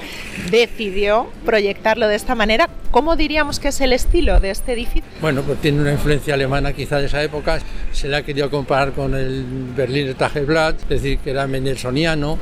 decidió 0.50 1.28
proyectarlo 1.44 2.08
de 2.08 2.16
esta 2.16 2.34
manera. 2.34 2.68
¿Cómo 2.90 3.16
diríamos 3.16 3.58
que 3.58 3.68
es 3.68 3.80
el 3.80 3.92
estilo 3.92 4.40
de 4.40 4.50
este 4.50 4.72
edificio? 4.72 5.10
Bueno, 5.20 5.42
pues 5.42 5.60
tiene 5.60 5.80
una 5.80 5.92
influencia 5.92 6.34
alemana 6.34 6.72
quizá 6.72 6.98
de 6.98 7.06
esa 7.06 7.22
época. 7.22 7.58
Se 7.92 8.08
le 8.08 8.16
ha 8.16 8.22
querido 8.22 8.50
comparar 8.50 8.92
con 8.92 9.14
el 9.14 9.44
Berliner 9.76 10.14
Tageblatt, 10.14 10.82
es 10.82 10.88
decir, 10.88 11.18
que 11.18 11.30
era 11.30 11.46
mendelssohniano 11.46 12.38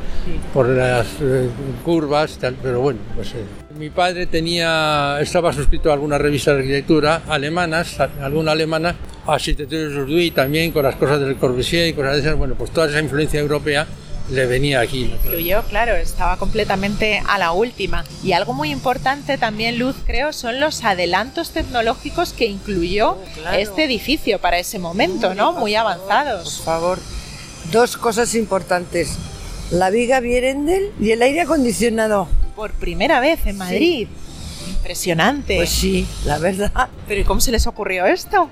por 0.52 0.68
las 0.68 1.06
eh, 1.20 1.48
curvas, 1.84 2.38
tal, 2.38 2.56
pero 2.60 2.80
bueno, 2.80 3.00
pues 3.14 3.32
eh, 3.34 3.59
mi 3.80 3.88
padre 3.88 4.26
tenía, 4.26 5.16
estaba 5.22 5.54
suscrito 5.54 5.88
a 5.88 5.94
algunas 5.94 6.20
revistas 6.20 6.52
de 6.54 6.60
arquitectura 6.60 7.22
alemanas, 7.26 7.98
a- 7.98 8.10
alguna 8.22 8.52
alemana, 8.52 8.94
a 9.26 9.32
Arquitectura 9.34 9.88
Jourdui 9.94 10.30
también, 10.32 10.70
con 10.70 10.82
las 10.84 10.96
cosas 10.96 11.18
del 11.20 11.36
Corbusier 11.36 11.88
y 11.88 11.94
cosas 11.94 12.12
de 12.16 12.20
esas. 12.20 12.36
Bueno, 12.36 12.56
pues 12.56 12.70
toda 12.72 12.88
esa 12.90 13.00
influencia 13.00 13.40
europea 13.40 13.86
le 14.30 14.44
venía 14.44 14.80
aquí. 14.80 15.10
Fluyó, 15.22 15.62
claro, 15.70 15.94
estaba 15.96 16.36
completamente 16.36 17.22
a 17.26 17.38
la 17.38 17.52
última. 17.52 18.04
Y 18.22 18.32
algo 18.32 18.52
muy 18.52 18.70
importante 18.70 19.38
también, 19.38 19.78
Luz, 19.78 19.96
creo, 20.06 20.34
son 20.34 20.60
los 20.60 20.84
adelantos 20.84 21.50
tecnológicos 21.52 22.34
que 22.34 22.44
incluyó 22.46 23.16
claro. 23.40 23.56
este 23.56 23.84
edificio 23.84 24.40
para 24.40 24.58
ese 24.58 24.78
momento, 24.78 25.34
¿no? 25.34 25.52
Muy 25.54 25.72
Por 25.72 25.80
avanzados. 25.80 26.60
favor, 26.62 26.98
dos 27.72 27.96
cosas 27.96 28.34
importantes. 28.34 29.16
La 29.70 29.88
viga 29.88 30.20
Vierendel 30.20 30.90
y 31.00 31.12
el 31.12 31.22
aire 31.22 31.40
acondicionado. 31.40 32.28
Por 32.60 32.72
primera 32.72 33.20
vez 33.20 33.46
en 33.46 33.56
Madrid. 33.56 34.06
Impresionante. 34.68 35.56
Pues 35.56 35.70
sí, 35.70 36.06
la 36.26 36.36
verdad. 36.36 36.70
Pero 37.08 37.22
¿y 37.22 37.24
cómo 37.24 37.40
se 37.40 37.50
les 37.50 37.66
ocurrió 37.66 38.04
esto? 38.04 38.50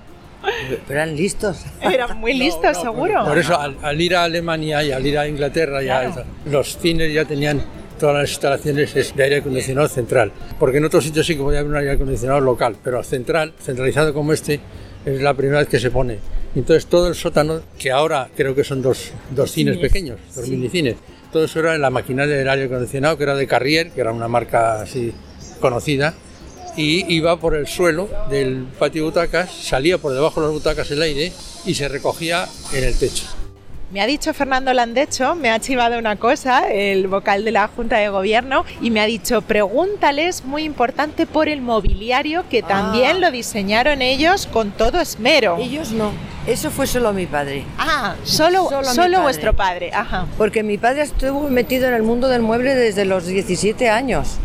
Pero 0.86 1.00
eran 1.00 1.14
listos. 1.14 1.58
Eran 1.82 2.16
muy 2.16 2.32
listos, 2.38 2.74
No, 2.78 2.80
seguro. 2.84 3.26
Por 3.26 3.36
eso, 3.36 3.60
al, 3.60 3.76
al 3.82 4.00
ir 4.00 4.16
a 4.16 4.24
Alemania 4.24 4.82
y 4.82 4.92
al 4.92 5.06
ir 5.06 5.18
a 5.18 5.28
Inglaterra, 5.28 5.82
ya 5.82 6.10
Claro. 6.10 6.24
los 6.50 6.78
cines 6.78 7.12
ya 7.12 7.26
tenían 7.26 7.62
todas 8.00 8.14
las 8.16 8.30
instalaciones 8.30 8.96
es 8.96 9.14
de 9.14 9.24
aire 9.24 9.36
acondicionado 9.36 9.88
central. 9.88 10.32
Porque 10.58 10.78
en 10.78 10.86
otros 10.86 11.04
sitios 11.04 11.26
sí 11.26 11.36
que 11.36 11.42
podía 11.42 11.58
haber 11.58 11.70
un 11.72 11.76
aire 11.76 11.90
acondicionado 11.90 12.40
local, 12.40 12.76
pero 12.82 13.02
central, 13.04 13.52
centralizado 13.62 14.14
como 14.14 14.32
este, 14.32 14.58
es 15.04 15.20
la 15.20 15.34
primera 15.34 15.58
vez 15.58 15.68
que 15.68 15.78
se 15.78 15.90
pone. 15.90 16.16
Entonces 16.56 16.86
todo 16.86 17.08
el 17.08 17.14
sótano, 17.14 17.60
que 17.78 17.90
ahora 17.90 18.30
creo 18.34 18.54
que 18.54 18.64
son 18.64 18.80
dos, 18.80 19.10
dos 19.32 19.50
cines, 19.50 19.76
pequeños, 19.76 20.18
dos 20.34 20.48
minicines, 20.48 20.96
todo 21.32 21.44
eso 21.44 21.60
era 21.60 21.74
en 21.74 21.82
la 21.82 21.90
maquinaria 21.90 22.36
del 22.36 22.48
aire 22.48 22.64
acondicionado, 22.66 23.16
que 23.16 23.22
era 23.24 23.34
de 23.34 23.46
Carrier, 23.46 23.90
que 23.90 24.00
era 24.00 24.12
una 24.12 24.28
marca 24.28 24.82
así 24.82 25.12
conocida, 25.60 26.14
y 26.76 27.12
iba 27.12 27.38
por 27.38 27.56
el 27.56 27.66
suelo 27.66 28.08
del 28.30 28.66
patio 28.78 29.02
de 29.02 29.08
butacas, 29.10 29.50
salía 29.50 29.98
por 29.98 30.12
debajo 30.12 30.40
de 30.40 30.46
las 30.46 30.54
butacas 30.54 30.90
el 30.90 31.02
aire 31.02 31.32
y 31.64 31.74
se 31.74 31.88
recogía 31.88 32.46
en 32.72 32.84
el 32.84 32.96
techo. 32.98 33.24
Me 33.90 34.02
ha 34.02 34.06
dicho 34.06 34.34
Fernando 34.34 34.72
Landecho, 34.74 35.34
me 35.34 35.48
ha 35.50 35.58
chivado 35.60 35.98
una 35.98 36.16
cosa, 36.16 36.68
el 36.70 37.08
vocal 37.08 37.42
de 37.44 37.52
la 37.52 37.68
Junta 37.68 37.96
de 37.96 38.10
Gobierno, 38.10 38.66
y 38.82 38.90
me 38.90 39.00
ha 39.00 39.06
dicho, 39.06 39.40
pregúntales, 39.40 40.44
muy 40.44 40.64
importante, 40.64 41.26
por 41.26 41.48
el 41.48 41.62
mobiliario, 41.62 42.44
que 42.50 42.62
también 42.62 43.16
Ah. 43.16 43.20
lo 43.20 43.30
diseñaron 43.30 44.02
ellos 44.02 44.46
con 44.46 44.72
todo 44.72 45.00
esmero. 45.00 45.56
Ellos 45.58 45.90
no. 45.92 46.12
Eso 46.48 46.70
fue 46.70 46.86
solo 46.86 47.12
mi 47.12 47.26
padre. 47.26 47.64
Ah, 47.78 48.14
solo, 48.24 48.68
Solo 48.68 48.84
solo 48.84 49.02
padre. 49.12 49.18
vuestro 49.22 49.52
padre. 49.54 49.90
Ajá. 49.92 50.26
Porque 50.38 50.62
mi 50.62 50.78
padre 50.78 51.02
estuvo 51.02 51.48
metido 51.50 51.86
en 51.88 51.94
el 51.94 52.02
mundo 52.02 52.28
del 52.28 52.42
mueble 52.42 52.74
desde 52.74 53.04
los 53.04 53.26
17 53.26 53.88
años. 53.90 54.36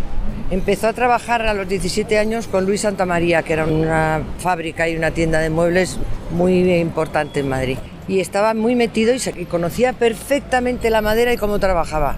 Empezó 0.52 0.88
a 0.90 0.94
trabajar 0.94 1.42
a 1.48 1.54
los 1.54 1.68
17 1.68 2.20
años 2.20 2.48
con 2.48 2.66
Luis 2.66 2.82
Santamaría, 2.82 3.42
que 3.44 3.54
era 3.54 3.66
una 3.66 4.22
fábrica 4.40 4.88
y 4.90 4.98
una 4.98 5.12
tienda 5.12 5.40
de 5.40 5.50
muebles 5.50 5.98
muy 6.32 6.72
importante 6.74 7.40
en 7.40 7.48
Madrid. 7.50 7.78
Y 8.08 8.20
estaba 8.20 8.54
muy 8.54 8.76
metido 8.76 9.14
y, 9.14 9.20
se- 9.20 9.34
y 9.40 9.46
conocía 9.46 9.94
perfectamente 9.94 10.90
la 10.90 11.02
madera 11.02 11.32
y 11.34 11.38
cómo 11.38 11.58
trabajaba. 11.60 12.18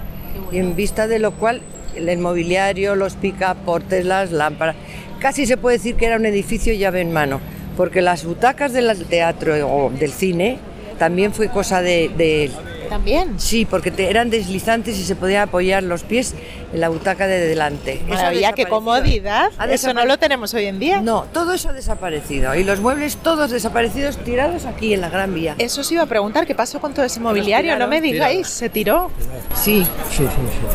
Y 0.51 0.57
en 0.57 0.75
vista 0.75 1.07
de 1.07 1.19
lo 1.19 1.31
cual, 1.31 1.61
el 1.95 2.17
mobiliario, 2.17 2.95
los 2.95 3.13
picaportes, 3.13 4.03
las 4.03 4.31
lámparas, 4.31 4.75
casi 5.19 5.45
se 5.45 5.57
puede 5.57 5.77
decir 5.77 5.95
que 5.95 6.07
era 6.07 6.17
un 6.17 6.25
edificio 6.25 6.73
llave 6.73 7.01
en 7.01 7.13
mano. 7.13 7.39
Porque 7.77 8.01
las 8.01 8.23
butacas 8.25 8.73
del 8.73 9.05
teatro 9.05 9.53
o 9.67 9.89
del 9.89 10.11
cine 10.11 10.57
también 10.99 11.33
fue 11.33 11.49
cosa 11.49 11.81
de, 11.81 12.09
de 12.15 12.49
También. 12.89 13.37
Sí, 13.39 13.65
porque 13.65 13.91
te- 13.91 14.09
eran 14.09 14.29
deslizantes 14.29 14.97
y 14.97 15.03
se 15.03 15.15
podían 15.15 15.41
apoyar 15.49 15.83
los 15.83 16.03
pies 16.03 16.33
en 16.73 16.79
la 16.79 16.87
butaca 16.87 17.27
de 17.27 17.45
delante. 17.47 18.01
Maravilla, 18.07 18.53
qué 18.53 18.65
comodidad. 18.65 19.49
Ha 19.57 19.65
Eso 19.65 19.93
no 19.93 20.05
lo 20.05 20.17
tenemos 20.17 20.53
hoy 20.53 20.65
en 20.65 20.79
día. 20.79 21.01
No, 21.01 21.25
todo 21.33 21.53
eso 21.53 21.69
ha 21.69 21.73
desaparecido. 21.73 22.55
Y 22.55 22.63
los 22.63 22.79
muebles 22.79 23.17
todos 23.17 23.51
desaparecidos, 23.51 24.17
tirados 24.19 24.65
aquí 24.65 24.93
en 24.93 25.01
la 25.01 25.09
Gran 25.09 25.33
Vía. 25.33 25.55
Eso 25.57 25.81
os 25.81 25.91
iba 25.91 26.03
a 26.03 26.05
preguntar, 26.05 26.45
¿qué 26.47 26.55
pasó 26.55 26.79
con 26.79 26.93
todo 26.93 27.03
ese 27.05 27.19
mobiliario? 27.19 27.77
No 27.77 27.87
me 27.87 27.99
digáis, 27.99 28.47
se 28.47 28.69
tiró. 28.69 29.11
Sí, 29.53 29.85
Sí, 30.11 30.23
sí, 30.23 30.27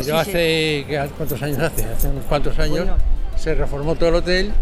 sí. 0.03 0.05
Yo 0.09 0.19
hace, 0.19 0.85
¿qué- 0.87 1.09
¿cuántos 1.17 1.41
años 1.43 1.59
hace? 1.61 1.85
Hace 1.85 2.09
unos 2.09 2.25
cuantos 2.27 2.59
años 2.59 2.89
se 3.37 3.55
reformó 3.55 3.95
todo 3.95 4.11
el 4.11 4.15
hotel 4.17 4.53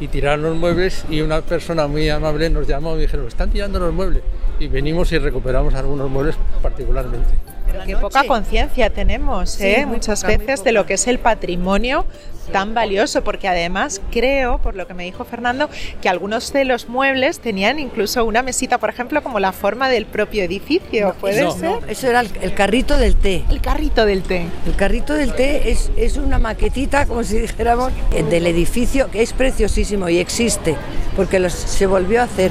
y 0.00 0.08
tiraron 0.08 0.42
los 0.42 0.56
muebles 0.56 1.04
y 1.10 1.20
una 1.20 1.40
persona 1.40 1.86
muy 1.86 2.08
amable 2.08 2.50
nos 2.50 2.66
llamó 2.66 2.96
y 2.96 3.00
dijeron, 3.00 3.26
están 3.26 3.50
tirando 3.50 3.78
los 3.78 3.92
muebles. 3.92 4.22
Y 4.60 4.68
venimos 4.68 5.12
y 5.12 5.18
recuperamos 5.18 5.74
algunos 5.74 6.10
muebles 6.10 6.36
particularmente. 6.62 7.34
Pero 7.70 7.84
qué 7.84 7.96
poca 7.96 8.24
conciencia 8.24 8.90
tenemos, 8.90 9.60
¿eh? 9.60 9.84
muchas 9.86 10.22
poca, 10.22 10.36
veces 10.36 10.64
de 10.64 10.72
lo 10.72 10.86
que 10.86 10.94
es 10.94 11.06
el 11.06 11.18
patrimonio 11.18 12.04
tan 12.52 12.72
valioso, 12.72 13.22
porque 13.22 13.46
además 13.46 14.00
creo, 14.10 14.56
por 14.56 14.74
lo 14.74 14.86
que 14.86 14.94
me 14.94 15.04
dijo 15.04 15.22
Fernando, 15.26 15.68
que 16.00 16.08
algunos 16.08 16.50
de 16.54 16.64
los 16.64 16.88
muebles 16.88 17.40
tenían 17.40 17.78
incluso 17.78 18.24
una 18.24 18.42
mesita, 18.42 18.78
por 18.78 18.88
ejemplo, 18.88 19.22
como 19.22 19.38
la 19.38 19.52
forma 19.52 19.90
del 19.90 20.06
propio 20.06 20.44
edificio. 20.44 21.14
¿Puede 21.20 21.42
no, 21.42 21.50
ser? 21.52 21.62
no. 21.64 21.80
eso 21.86 22.06
era 22.08 22.20
el, 22.20 22.30
el 22.40 22.54
carrito 22.54 22.96
del 22.96 23.16
té. 23.16 23.44
El 23.50 23.60
carrito 23.60 24.06
del 24.06 24.22
té. 24.22 24.46
El 24.66 24.74
carrito 24.76 25.12
del 25.12 25.34
té 25.34 25.70
es, 25.70 25.90
es 25.98 26.16
una 26.16 26.38
maquetita, 26.38 27.04
como 27.04 27.22
si 27.22 27.38
dijéramos, 27.38 27.92
del 28.30 28.46
edificio 28.46 29.10
que 29.10 29.20
es 29.20 29.34
preciosísimo 29.34 30.08
y 30.08 30.18
existe, 30.18 30.74
porque 31.16 31.38
los- 31.38 31.52
se 31.52 31.86
volvió 31.86 32.22
a 32.22 32.24
hacer 32.24 32.50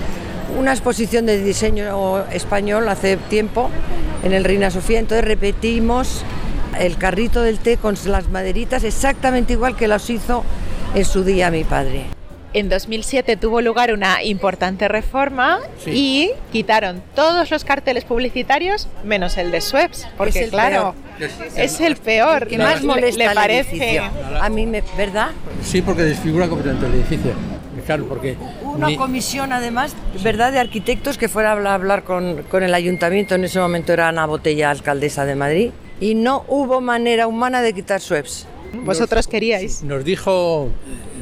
una 0.57 0.71
exposición 0.71 1.25
de 1.25 1.41
diseño 1.43 2.23
español 2.31 2.87
hace 2.89 3.17
tiempo 3.17 3.69
en 4.23 4.33
el 4.33 4.43
Reina 4.43 4.71
Sofía, 4.71 4.99
entonces 4.99 5.25
repetimos 5.25 6.23
el 6.79 6.97
carrito 6.97 7.41
del 7.41 7.59
té 7.59 7.77
con 7.77 7.95
las 8.05 8.29
maderitas 8.29 8.83
exactamente 8.83 9.53
igual 9.53 9.75
que 9.75 9.87
los 9.87 10.09
hizo 10.09 10.43
en 10.95 11.05
su 11.05 11.23
día 11.23 11.49
mi 11.51 11.63
padre. 11.63 12.05
En 12.53 12.69
2007 12.69 13.35
tuvo 13.37 13.61
lugar 13.61 13.91
una 13.93 14.23
importante 14.23 14.87
reforma 14.87 15.59
Sí. 15.83 15.91
y 15.91 16.31
quitaron 16.51 17.03
todos 17.13 17.51
los 17.51 17.63
carteles 17.65 18.03
publicitarios 18.05 18.87
menos 19.03 19.37
el 19.37 19.51
de 19.51 19.61
Schweppes, 19.61 20.07
porque 20.17 20.45
el 20.45 20.49
claro, 20.49 20.95
peor. 21.19 21.29
es 21.55 21.79
el 21.81 21.97
peor. 21.97 22.47
¿Qué 22.47 22.57
¿Le- 22.57 22.63
más 22.63 22.83
molesta 22.83 23.17
¿Le 23.29 23.35
parece? 23.35 23.69
edificio? 23.71 24.03
A 24.41 24.49
mí, 24.49 24.65
me, 24.65 24.81
¿verdad? 24.97 25.31
Sí, 25.61 25.81
porque 25.81 26.03
desfigura 26.03 26.47
completamente 26.47 26.87
el 26.87 26.93
edificio. 26.95 27.31
Claro, 27.85 28.05
porque 28.07 28.35
Una 28.77 28.87
ni- 28.87 28.97
comisión, 28.97 29.51
además, 29.53 29.95
¿verdad?, 30.23 30.51
de 30.53 30.59
arquitectos 30.59 31.17
que 31.17 31.27
fuera 31.29 31.49
a 31.49 31.53
hablar, 31.53 31.73
hablar 31.73 32.03
con, 32.03 32.43
con 32.43 32.63
el 32.63 32.73
ayuntamiento. 32.73 33.35
En 33.35 33.43
ese 33.43 33.59
momento 33.59 33.93
era 33.93 34.07
Ana 34.09 34.25
Botella, 34.25 34.69
alcaldesa 34.71 35.25
de 35.25 35.35
Madrid. 35.35 35.69
Y 35.99 36.15
no 36.15 36.45
hubo 36.47 36.79
manera 36.79 37.27
humana 37.27 37.61
de 37.61 37.73
quitar 37.73 37.99
Schweppes. 38.01 38.45
Vosotros 38.83 39.27
queríais. 39.27 39.81
nos 39.83 40.03
dijo, 40.03 40.69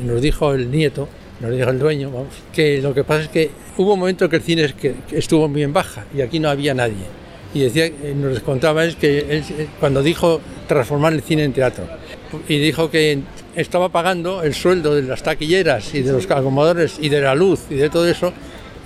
nos 0.05 0.21
dijo 0.21 0.53
el 0.53 0.69
nieto, 0.71 1.07
nos 1.39 1.51
dijo 1.55 1.69
el 1.69 1.79
dueño, 1.79 2.09
vamos, 2.11 2.33
que 2.51 2.81
lo 2.81 2.93
que 2.93 3.03
pasa 3.03 3.21
es 3.23 3.29
que 3.29 3.51
hubo 3.77 3.93
un 3.93 3.99
momento 3.99 4.27
que 4.27 4.37
el 4.37 4.41
cine 4.41 4.63
es 4.65 4.73
que, 4.73 4.95
que 5.07 5.17
estuvo 5.19 5.47
muy 5.47 5.61
en 5.63 5.71
baja 5.71 6.05
y 6.13 6.21
aquí 6.21 6.39
no 6.39 6.49
había 6.49 6.73
nadie. 6.73 7.05
Y 7.53 7.61
decía, 7.61 7.85
eh, 7.85 8.13
nos 8.15 8.39
contaba 8.41 8.83
es 8.83 8.95
que 8.95 9.19
él, 9.19 9.43
eh, 9.57 9.67
cuando 9.79 10.01
dijo 10.03 10.41
transformar 10.67 11.13
el 11.13 11.21
cine 11.21 11.43
en 11.45 11.53
teatro 11.53 11.85
y 12.49 12.57
dijo 12.57 12.89
que 12.89 13.19
estaba 13.55 13.89
pagando 13.89 14.43
el 14.43 14.53
sueldo 14.53 14.95
de 14.95 15.03
las 15.03 15.23
taquilleras 15.23 15.93
y 15.93 16.01
de 16.01 16.11
los 16.11 16.29
acomodadores 16.29 16.97
y 16.99 17.09
de 17.09 17.21
la 17.21 17.35
luz 17.35 17.61
y 17.69 17.75
de 17.75 17.89
todo 17.89 18.07
eso 18.07 18.33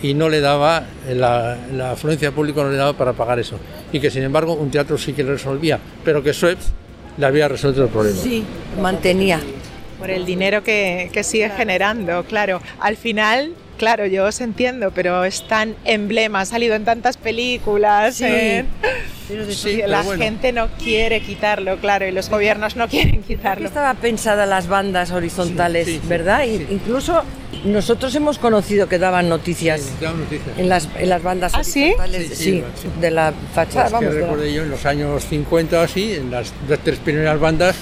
y 0.01 0.13
no 0.13 0.29
le 0.29 0.39
daba, 0.39 0.85
la, 1.09 1.57
la 1.73 1.91
afluencia 1.91 2.31
pública 2.31 2.63
no 2.63 2.69
le 2.69 2.77
daba 2.77 2.93
para 2.93 3.13
pagar 3.13 3.39
eso. 3.39 3.59
Y 3.91 3.99
que 3.99 4.09
sin 4.09 4.23
embargo 4.23 4.53
un 4.53 4.71
teatro 4.71 4.97
sí 4.97 5.13
que 5.13 5.23
lo 5.23 5.31
resolvía, 5.31 5.79
pero 6.05 6.23
que 6.23 6.33
Schweppes 6.33 6.71
le 7.17 7.25
había 7.25 7.47
resuelto 7.47 7.83
el 7.83 7.89
problema. 7.89 8.17
Sí, 8.17 8.43
mantenía. 8.81 9.39
Por 9.99 10.09
el 10.09 10.25
dinero 10.25 10.63
que, 10.63 11.09
que 11.11 11.23
sigue 11.23 11.49
generando, 11.49 12.23
claro. 12.23 12.61
Al 12.79 12.95
final, 12.95 13.51
claro, 13.79 14.05
yo 14.05 14.25
os 14.25 14.39
entiendo, 14.41 14.91
pero 14.93 15.23
es 15.23 15.47
tan 15.47 15.75
emblema, 15.85 16.41
ha 16.41 16.45
salido 16.45 16.75
en 16.75 16.85
tantas 16.85 17.17
películas. 17.17 18.17
Sí. 18.17 18.25
¿eh? 18.27 18.65
Sí, 19.51 19.81
la 19.85 20.01
bueno. 20.01 20.23
gente 20.23 20.51
no 20.51 20.67
quiere 20.83 21.21
quitarlo, 21.21 21.77
claro, 21.77 22.07
y 22.07 22.11
los 22.11 22.29
gobiernos 22.29 22.75
no 22.75 22.87
quieren 22.87 23.21
quitarlo. 23.23 23.67
estaba 23.67 23.93
pensada 23.93 24.45
las 24.47 24.67
bandas 24.67 25.11
horizontales, 25.11 25.85
Sí, 25.85 25.93
sí, 25.93 25.99
sí, 26.01 26.07
¿verdad? 26.07 26.43
Incluso 26.45 27.21
nosotros 27.63 28.13
hemos 28.15 28.39
conocido 28.39 28.87
que 28.89 28.97
daban 28.97 29.29
noticias 29.29 29.81
Sí, 29.81 29.89
daban 30.01 30.21
noticias. 30.21 30.57
en 30.57 30.67
las, 30.69 30.89
en 30.97 31.09
las 31.09 31.21
bandas 31.21 31.53
¿Ah, 31.53 31.59
horizontales 31.59 32.27
Sí, 32.29 32.35
sí, 32.35 32.43
sí, 32.43 32.63
sí. 32.81 32.87
de 33.01 33.11
la 33.11 33.31
fachada. 33.53 33.83
Pues 33.83 33.91
vamos, 33.93 34.09
que 34.09 34.15
de 34.15 34.21
la- 34.21 34.27
recuerdo 34.27 34.51
yo 34.51 34.63
en 34.63 34.69
los 34.71 34.85
años 34.87 35.23
50 35.25 35.79
o 35.79 35.83
así, 35.83 36.13
en 36.13 36.31
las 36.31 36.51
dos, 36.67 36.79
tres 36.83 36.97
primeras 36.97 37.39
bandas 37.39 37.75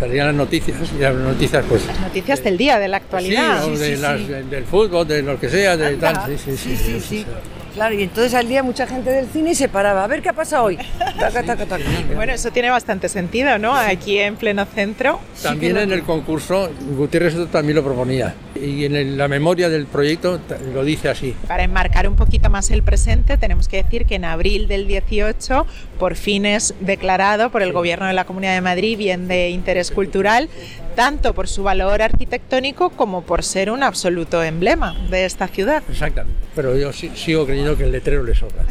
salían 0.00 0.26
las 0.28 0.34
noticias 0.34 0.76
y 0.96 1.00
las 1.02 1.14
noticias 1.14 1.62
pues 1.68 1.86
Las 1.86 2.00
noticias 2.00 2.42
del 2.42 2.56
día, 2.56 2.78
de 2.78 2.88
la 2.88 2.98
sí, 2.98 3.04
actualidad. 3.04 3.64
o 3.66 3.76
de 3.76 3.96
sí, 3.96 4.00
las- 4.02 4.18
sí. 4.18 4.26
de- 4.26 4.42
del 4.44 4.64
fútbol, 4.64 5.06
de 5.06 5.22
lo 5.22 5.38
que 5.38 5.48
sea, 5.50 5.76
de 5.76 5.86
Anda. 5.88 6.12
tal. 6.14 6.38
Sí, 6.38 6.56
sí, 6.56 6.56
sí, 6.56 6.76
sí, 6.76 7.00
sí. 7.00 7.26
Claro, 7.74 7.94
y 7.94 8.02
entonces 8.02 8.34
al 8.34 8.48
día 8.48 8.62
mucha 8.62 8.86
gente 8.86 9.10
del 9.10 9.26
cine 9.28 9.54
se 9.54 9.68
paraba. 9.68 10.04
A 10.04 10.06
ver 10.06 10.22
qué 10.22 10.28
ha 10.28 10.32
pasado 10.32 10.64
hoy. 10.64 10.78
Taca, 11.18 11.42
taca, 11.42 11.66
taca. 11.66 11.84
Bueno, 12.14 12.32
eso 12.32 12.50
tiene 12.50 12.70
bastante 12.70 13.08
sentido, 13.08 13.58
¿no? 13.58 13.74
Aquí 13.74 14.18
en 14.18 14.36
pleno 14.36 14.64
centro. 14.64 15.20
También 15.42 15.76
en 15.76 15.92
el 15.92 16.02
concurso 16.02 16.70
Gutiérrez 16.96 17.34
también 17.50 17.76
lo 17.76 17.84
proponía 17.84 18.34
y 18.60 18.84
en 18.84 19.16
la 19.16 19.28
memoria 19.28 19.68
del 19.68 19.86
proyecto 19.86 20.40
lo 20.72 20.84
dice 20.84 21.08
así. 21.08 21.34
Para 21.46 21.62
enmarcar 21.62 22.08
un 22.08 22.16
poquito 22.16 22.50
más 22.50 22.70
el 22.70 22.82
presente, 22.82 23.36
tenemos 23.38 23.68
que 23.68 23.82
decir 23.82 24.06
que 24.06 24.16
en 24.16 24.24
abril 24.24 24.68
del 24.68 24.86
18 24.86 25.66
por 25.98 26.16
fin 26.16 26.46
es 26.46 26.74
declarado 26.80 27.50
por 27.50 27.62
el 27.62 27.72
Gobierno 27.72 28.06
de 28.06 28.12
la 28.12 28.24
Comunidad 28.24 28.54
de 28.54 28.60
Madrid 28.60 28.98
bien 28.98 29.28
de 29.28 29.50
interés 29.50 29.90
cultural, 29.90 30.48
tanto 30.96 31.34
por 31.34 31.48
su 31.48 31.62
valor 31.62 32.02
arquitectónico 32.02 32.90
como 32.90 33.22
por 33.22 33.44
ser 33.44 33.70
un 33.70 33.82
absoluto 33.82 34.42
emblema 34.42 34.96
de 35.10 35.24
esta 35.24 35.48
ciudad. 35.48 35.82
Exactamente. 35.88 36.38
Pero 36.54 36.76
yo 36.76 36.92
sigo 36.92 37.46
creyendo 37.46 37.59
que 37.76 37.84
el 37.84 37.92
letrero 37.92 38.22
le 38.22 38.34
sobra. 38.34 38.64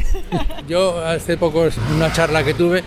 Yo 0.68 1.00
hace 1.06 1.38
poco, 1.38 1.66
en 1.66 1.72
una 1.96 2.12
charla 2.12 2.44
que 2.44 2.54
tuve, 2.54 2.84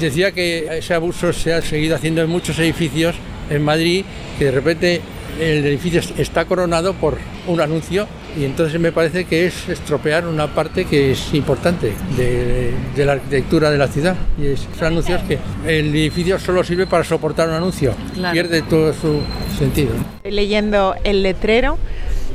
decía 0.00 0.32
que 0.32 0.78
ese 0.78 0.94
abuso 0.94 1.32
se 1.32 1.52
ha 1.54 1.62
seguido 1.62 1.96
haciendo 1.96 2.22
en 2.22 2.30
muchos 2.30 2.58
edificios 2.58 3.14
en 3.50 3.62
Madrid, 3.62 4.04
que 4.38 4.46
de 4.46 4.50
repente 4.50 5.00
el 5.40 5.64
edificio 5.64 6.00
está 6.18 6.44
coronado 6.44 6.92
por 6.94 7.16
un 7.46 7.60
anuncio 7.60 8.06
y 8.38 8.44
entonces 8.44 8.78
me 8.80 8.92
parece 8.92 9.24
que 9.24 9.46
es 9.46 9.68
estropear 9.68 10.26
una 10.26 10.54
parte 10.54 10.84
que 10.84 11.12
es 11.12 11.34
importante 11.34 11.92
de, 12.16 12.70
de 12.94 13.04
la 13.04 13.12
arquitectura 13.12 13.70
de 13.70 13.78
la 13.78 13.88
ciudad. 13.88 14.14
Y 14.38 14.46
es, 14.46 14.66
son 14.78 14.88
anuncios 14.88 15.20
que 15.22 15.38
el 15.66 15.88
edificio 15.94 16.38
solo 16.38 16.62
sirve 16.64 16.86
para 16.86 17.02
soportar 17.04 17.48
un 17.48 17.54
anuncio, 17.54 17.94
Claro. 18.14 18.32
pierde 18.32 18.62
todo 18.62 18.92
su 18.92 19.20
sentido. 19.58 19.92
Estoy 20.16 20.32
leyendo 20.32 20.94
el 21.04 21.22
letrero 21.22 21.78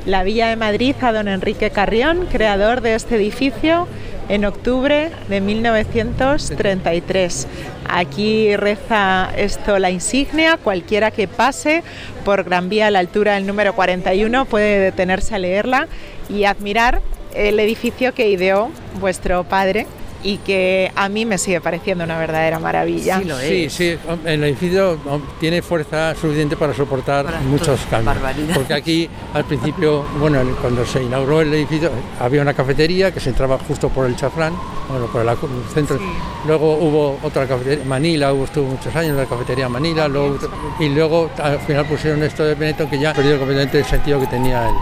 la 0.07 0.23
Villa 0.23 0.47
de 0.47 0.55
Madrid 0.55 0.95
a 1.01 1.11
don 1.11 1.27
Enrique 1.27 1.69
Carrión, 1.69 2.27
creador 2.31 2.79
de 2.79 2.95
este 2.95 3.17
edificio 3.17 3.89
en 4.29 4.45
octubre 4.45 5.11
de 5.27 5.41
1933. 5.41 7.45
Aquí 7.89 8.55
reza 8.55 9.29
esto 9.35 9.77
la 9.79 9.91
insignia, 9.91 10.55
cualquiera 10.55 11.11
que 11.11 11.27
pase 11.27 11.83
por 12.23 12.45
Gran 12.45 12.69
Vía 12.69 12.87
a 12.87 12.91
la 12.91 12.99
altura 12.99 13.35
del 13.35 13.45
número 13.45 13.75
41 13.75 14.45
puede 14.45 14.79
detenerse 14.79 15.35
a 15.35 15.39
leerla 15.39 15.89
y 16.29 16.45
admirar 16.45 17.01
el 17.35 17.59
edificio 17.59 18.13
que 18.13 18.29
ideó 18.29 18.69
vuestro 19.01 19.43
padre 19.43 19.87
y 20.23 20.37
que 20.37 20.91
a 20.95 21.09
mí 21.09 21.25
me 21.25 21.37
sigue 21.37 21.61
pareciendo 21.61 22.03
una 22.03 22.17
verdadera 22.17 22.59
maravilla. 22.59 23.19
Sí, 23.19 23.25
lo 23.25 23.37
Sí, 23.39 23.63
es. 23.65 23.73
sí, 23.73 23.97
el 24.25 24.43
edificio 24.43 24.97
tiene 25.39 25.61
fuerza 25.61 26.13
suficiente 26.15 26.55
para 26.57 26.73
soportar 26.73 27.25
Para 27.25 27.39
muchos 27.41 27.79
cambios. 27.89 28.15
barbaridades. 28.15 28.57
Porque 28.57 28.73
aquí, 28.73 29.09
al 29.33 29.45
principio, 29.45 30.03
bueno, 30.19 30.39
cuando 30.61 30.85
se 30.85 31.03
inauguró 31.03 31.41
el 31.41 31.53
edificio, 31.53 31.91
había 32.19 32.41
una 32.41 32.53
cafetería 32.53 33.13
que 33.13 33.19
se 33.19 33.29
entraba 33.29 33.57
justo 33.67 33.89
por 33.89 34.05
el 34.05 34.15
chaflán, 34.15 34.53
bueno, 34.89 35.05
por 35.07 35.21
el 35.25 35.35
centro. 35.73 35.99
Luego 36.45 36.73
hubo 36.77 37.19
otra 37.23 37.47
cafetería, 37.47 37.85
Manila, 37.85 38.33
hubo, 38.33 38.45
estuvo 38.45 38.65
muchos 38.67 38.95
años 38.95 39.15
la 39.17 39.25
cafetería 39.25 39.67
Manila, 39.69 40.07
luego, 40.07 40.37
y 40.79 40.89
luego 40.89 41.29
al 41.41 41.59
final 41.59 41.85
pusieron 41.85 42.23
esto 42.23 42.43
de 42.43 42.55
Benetton 42.55 42.89
que 42.89 42.99
ya 42.99 43.13
perdió 43.13 43.37
completamente 43.37 43.79
el 43.79 43.85
sentido 43.85 44.19
que 44.19 44.27
tenía 44.27 44.67
el, 44.67 44.75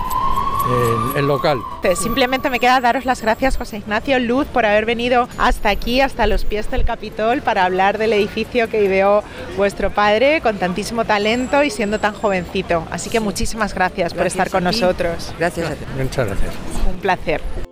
el- 0.65 1.19
el 1.19 1.27
local. 1.27 1.59
Simplemente 1.95 2.49
me 2.49 2.59
queda 2.59 2.79
daros 2.81 3.05
las 3.05 3.21
gracias, 3.21 3.57
José 3.57 3.77
Ignacio 3.77 4.19
Luz, 4.19 4.47
por 4.47 4.65
haber 4.65 4.85
venido 4.85 5.27
hasta 5.37 5.69
aquí, 5.69 6.01
hasta 6.01 6.27
los 6.27 6.45
pies 6.45 6.69
del 6.71 6.83
Capitol, 6.85 7.41
para 7.41 7.65
hablar 7.65 7.97
del 7.97 8.13
edificio 8.13 8.69
que 8.69 8.83
ideó 8.83 9.23
vuestro 9.57 9.91
padre 9.91 10.41
con 10.41 10.57
tantísimo 10.57 11.05
talento 11.05 11.63
y 11.63 11.69
siendo 11.69 11.99
tan 11.99 12.13
jovencito. 12.13 12.85
Así 12.91 13.09
que 13.09 13.19
muchísimas 13.19 13.73
gracias, 13.73 14.13
por 14.13 14.21
Gracias 14.23 14.33
estar 14.45 14.51
con 14.51 14.63
nosotros. 14.63 15.33
Gracias 15.39 15.69
a 15.71 15.75
ti. 15.75 15.85
Muchas 15.97 16.27
gracias. 16.27 16.53
Un 16.87 16.99
placer. 16.99 17.64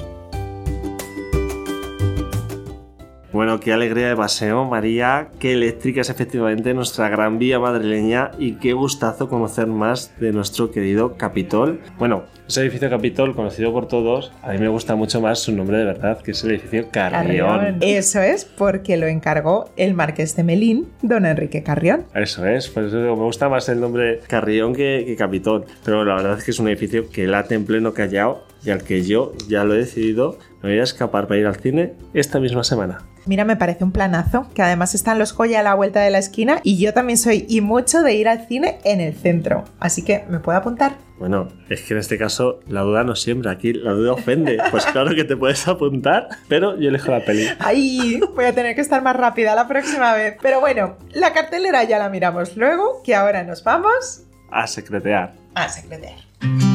Bueno, 3.34 3.60
qué 3.60 3.74
alegría 3.74 4.10
de 4.10 4.16
paseo, 4.16 4.64
María. 4.66 5.30
Qué 5.40 5.54
eléctrica 5.54 6.02
es 6.02 6.12
efectivamente 6.12 6.72
nuestra 6.76 7.10
gran 7.10 7.40
vía 7.40 7.58
madrileña 7.58 8.30
y 8.38 8.58
qué 8.60 8.74
gustazo 8.74 9.28
conocer 9.28 9.66
más 9.66 10.14
de 10.20 10.32
nuestro 10.32 10.70
querido 10.70 11.18
Capitol. 11.18 11.82
Bueno, 11.98 12.26
ese 12.48 12.62
edificio 12.62 12.92
Capitol, 12.92 13.36
conocido 13.36 13.74
por 13.74 13.88
todos, 13.88 14.32
a 14.44 14.52
mí 14.52 14.60
me 14.60 14.68
gusta 14.68 14.96
mucho 14.96 15.20
más 15.20 15.40
su 15.40 15.52
nombre 15.52 15.80
de 15.80 15.86
verdad, 15.86 16.22
que 16.22 16.30
es 16.30 16.44
el 16.44 16.52
edificio 16.52 16.90
Carrión. 16.92 17.78
Eso 17.82 18.22
es 18.22 18.46
porque 18.46 18.98
lo 18.98 19.08
encargó 19.08 19.72
el 19.78 19.96
marqués 19.96 20.36
de 20.36 20.44
Melín, 20.44 20.90
don 21.02 21.26
Enrique 21.26 21.64
Carrión. 21.64 22.06
Eso 22.14 22.46
es, 22.46 22.68
por 22.68 22.84
eso 22.84 23.02
digo, 23.02 23.16
me 23.16 23.24
gusta 23.24 23.50
más 23.50 23.68
el 23.68 23.82
nombre 23.82 24.20
Carrión 24.28 24.76
que, 24.76 25.06
que 25.08 25.16
Capitol. 25.16 25.66
Pero 25.84 26.06
la 26.06 26.14
verdad 26.14 26.38
es 26.38 26.44
que 26.44 26.52
es 26.52 26.60
un 26.60 26.68
edificio 26.68 27.10
que 27.10 27.26
late 27.26 27.56
en 27.56 27.66
pleno 27.66 27.96
Callao 27.96 28.44
y 28.64 28.70
al 28.70 28.84
que 28.84 29.02
yo 29.02 29.34
ya 29.48 29.64
lo 29.64 29.74
he 29.74 29.80
decidido, 29.80 30.38
me 30.62 30.70
voy 30.70 30.80
a 30.80 30.84
escapar 30.84 31.26
para 31.26 31.40
ir 31.40 31.48
al 31.48 31.56
cine 31.56 31.94
esta 32.14 32.40
misma 32.40 32.64
semana. 32.64 33.00
Mira, 33.26 33.46
me 33.46 33.56
parece 33.56 33.84
un 33.84 33.92
planazo, 33.92 34.48
que 34.54 34.62
además 34.62 34.96
están 34.96 35.18
los 35.20 35.32
Joya 35.32 35.62
a 35.62 35.64
la 35.64 35.74
vuelta 35.76 36.02
de 36.02 36.10
la 36.10 36.18
esquina 36.18 36.60
y 36.64 36.78
yo 36.78 36.94
también 36.94 37.18
soy 37.18 37.46
y 37.48 37.62
mucho 37.62 38.02
de 38.02 38.14
ir 38.16 38.28
al 38.28 38.48
cine 38.48 38.80
en 38.84 39.00
el 39.02 39.14
centro. 39.14 39.64
Así 39.80 40.04
que 40.04 40.26
me 40.30 40.40
puedo 40.40 40.58
apuntar. 40.58 40.96
Bueno, 41.20 41.48
es 41.70 41.82
que 41.84 41.94
en 41.94 42.00
este 42.02 42.18
caso 42.18 42.60
la 42.68 42.82
duda 42.82 43.04
no 43.06 43.16
siembra, 43.16 43.52
aquí 43.52 43.72
la 43.72 43.92
duda 43.92 44.14
ofende. 44.14 44.58
Pues 44.72 44.86
claro 44.88 45.16
que 45.16 45.24
te 45.24 45.38
puedes 45.38 45.66
apuntar, 45.68 46.28
pero 46.50 46.78
yo 46.78 46.90
elijo 46.90 47.12
la 47.12 47.24
peli. 47.24 47.48
Ay, 47.60 48.20
voy 48.36 48.46
a 48.46 48.54
tener 48.54 48.76
que 48.76 48.82
estar 48.82 49.02
más 49.02 49.16
rápida 49.16 49.56
la 49.56 49.68
próxima 49.68 50.14
vez. 50.14 50.36
Pero 50.42 50.60
bueno, 50.60 50.98
la 51.14 51.32
cartelera 51.32 51.84
ya 51.86 52.00
la 52.00 52.10
miramos 52.10 52.58
luego, 52.58 53.02
que 53.06 53.16
ahora 53.16 53.44
nos 53.44 53.64
vamos 53.64 54.24
A 54.52 54.68
secretear. 54.68 55.34
a 55.56 55.70
secretear. 55.70 56.73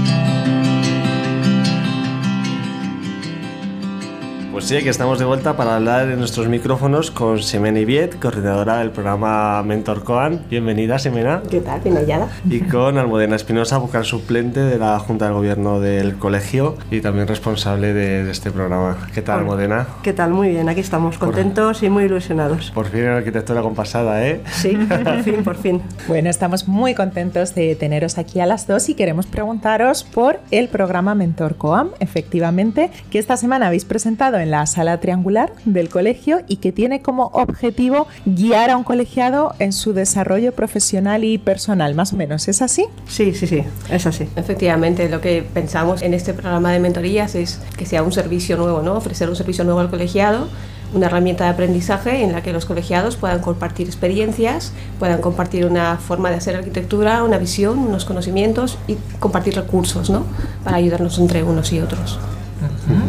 Pues 4.50 4.64
sí, 4.64 4.82
que 4.82 4.88
estamos 4.88 5.18
de 5.18 5.26
vuelta 5.26 5.56
para 5.56 5.76
hablar 5.76 6.08
en 6.08 6.18
nuestros 6.18 6.48
micrófonos 6.48 7.10
con 7.10 7.38
Ximena 7.38 7.80
Ibiet, 7.80 8.18
coordinadora 8.18 8.78
del 8.78 8.90
programa 8.90 9.62
Mentor 9.62 10.04
Coan. 10.04 10.46
Bienvenida, 10.48 10.98
Ximena. 10.98 11.42
¿Qué 11.50 11.60
tal? 11.60 11.80
Bien 11.82 11.96
hallada. 11.96 12.28
Y 12.48 12.60
con 12.60 12.96
Almudena 12.96 13.36
Espinosa, 13.36 13.76
vocal 13.76 14.06
suplente 14.06 14.60
de 14.60 14.78
la 14.78 14.98
Junta 15.00 15.26
de 15.26 15.32
Gobierno 15.32 15.80
del 15.80 16.16
colegio 16.16 16.76
y 16.90 17.02
también 17.02 17.28
responsable 17.28 17.92
de, 17.92 18.24
de 18.24 18.30
este 18.30 18.50
programa. 18.50 18.96
¿Qué 19.14 19.20
tal. 19.20 19.40
Almudena? 19.40 19.86
¿Qué 20.02 20.14
tal? 20.14 20.30
Muy 20.30 20.48
bien, 20.48 20.68
aquí 20.70 20.80
estamos, 20.80 21.18
contentos 21.18 21.82
y 21.82 21.90
muy 21.90 22.04
ilusionados. 22.04 22.70
Por 22.70 22.86
fin 22.86 23.00
en 23.00 23.08
arquitectura 23.08 23.60
compasada, 23.60 24.26
¿eh? 24.26 24.40
Sí, 24.50 24.70
por 25.04 25.22
fin, 25.22 25.44
por 25.44 25.56
fin. 25.56 25.82
Bueno, 26.08 26.30
estamos 26.30 26.66
muy 26.66 26.94
contentos 26.94 27.54
de 27.54 27.76
teneros 27.76 28.16
aquí 28.16 28.40
a 28.40 28.46
las 28.46 28.66
dos 28.66 28.88
y 28.88 28.94
queremos 28.94 29.26
preguntaros 29.26 30.04
por 30.04 30.40
el 30.50 30.68
programa 30.68 31.14
Mentor 31.14 31.56
Coam, 31.56 31.90
efectivamente, 32.00 32.90
que 33.10 33.18
esta 33.18 33.36
semana 33.36 33.66
habéis 33.66 33.84
presentado 33.84 34.37
en 34.38 34.50
la 34.50 34.66
sala 34.66 35.00
triangular 35.00 35.52
del 35.64 35.88
colegio 35.88 36.40
y 36.48 36.56
que 36.56 36.72
tiene 36.72 37.02
como 37.02 37.26
objetivo 37.34 38.06
guiar 38.24 38.70
a 38.70 38.76
un 38.76 38.84
colegiado 38.84 39.54
en 39.58 39.72
su 39.72 39.92
desarrollo 39.92 40.52
profesional 40.52 41.24
y 41.24 41.38
personal, 41.38 41.94
más 41.94 42.12
o 42.12 42.16
menos. 42.16 42.48
¿Es 42.48 42.62
así? 42.62 42.86
Sí, 43.06 43.34
sí, 43.34 43.46
sí, 43.46 43.64
es 43.90 44.06
así. 44.06 44.28
Efectivamente, 44.36 45.08
lo 45.08 45.20
que 45.20 45.42
pensamos 45.42 46.02
en 46.02 46.14
este 46.14 46.34
programa 46.34 46.72
de 46.72 46.80
mentorías 46.80 47.34
es 47.34 47.60
que 47.76 47.86
sea 47.86 48.02
un 48.02 48.12
servicio 48.12 48.56
nuevo, 48.56 48.82
¿no? 48.82 48.94
Ofrecer 48.94 49.28
un 49.28 49.36
servicio 49.36 49.64
nuevo 49.64 49.80
al 49.80 49.90
colegiado, 49.90 50.48
una 50.94 51.06
herramienta 51.06 51.44
de 51.44 51.50
aprendizaje 51.50 52.22
en 52.22 52.32
la 52.32 52.42
que 52.42 52.52
los 52.52 52.64
colegiados 52.64 53.16
puedan 53.16 53.40
compartir 53.40 53.86
experiencias, 53.86 54.72
puedan 54.98 55.20
compartir 55.20 55.66
una 55.66 55.96
forma 55.96 56.30
de 56.30 56.36
hacer 56.36 56.56
arquitectura, 56.56 57.22
una 57.22 57.38
visión, 57.38 57.78
unos 57.78 58.04
conocimientos 58.04 58.78
y 58.86 58.96
compartir 59.18 59.54
recursos, 59.54 60.10
¿no? 60.10 60.24
Para 60.64 60.76
ayudarnos 60.76 61.18
entre 61.18 61.42
unos 61.42 61.72
y 61.72 61.80
otros. 61.80 62.18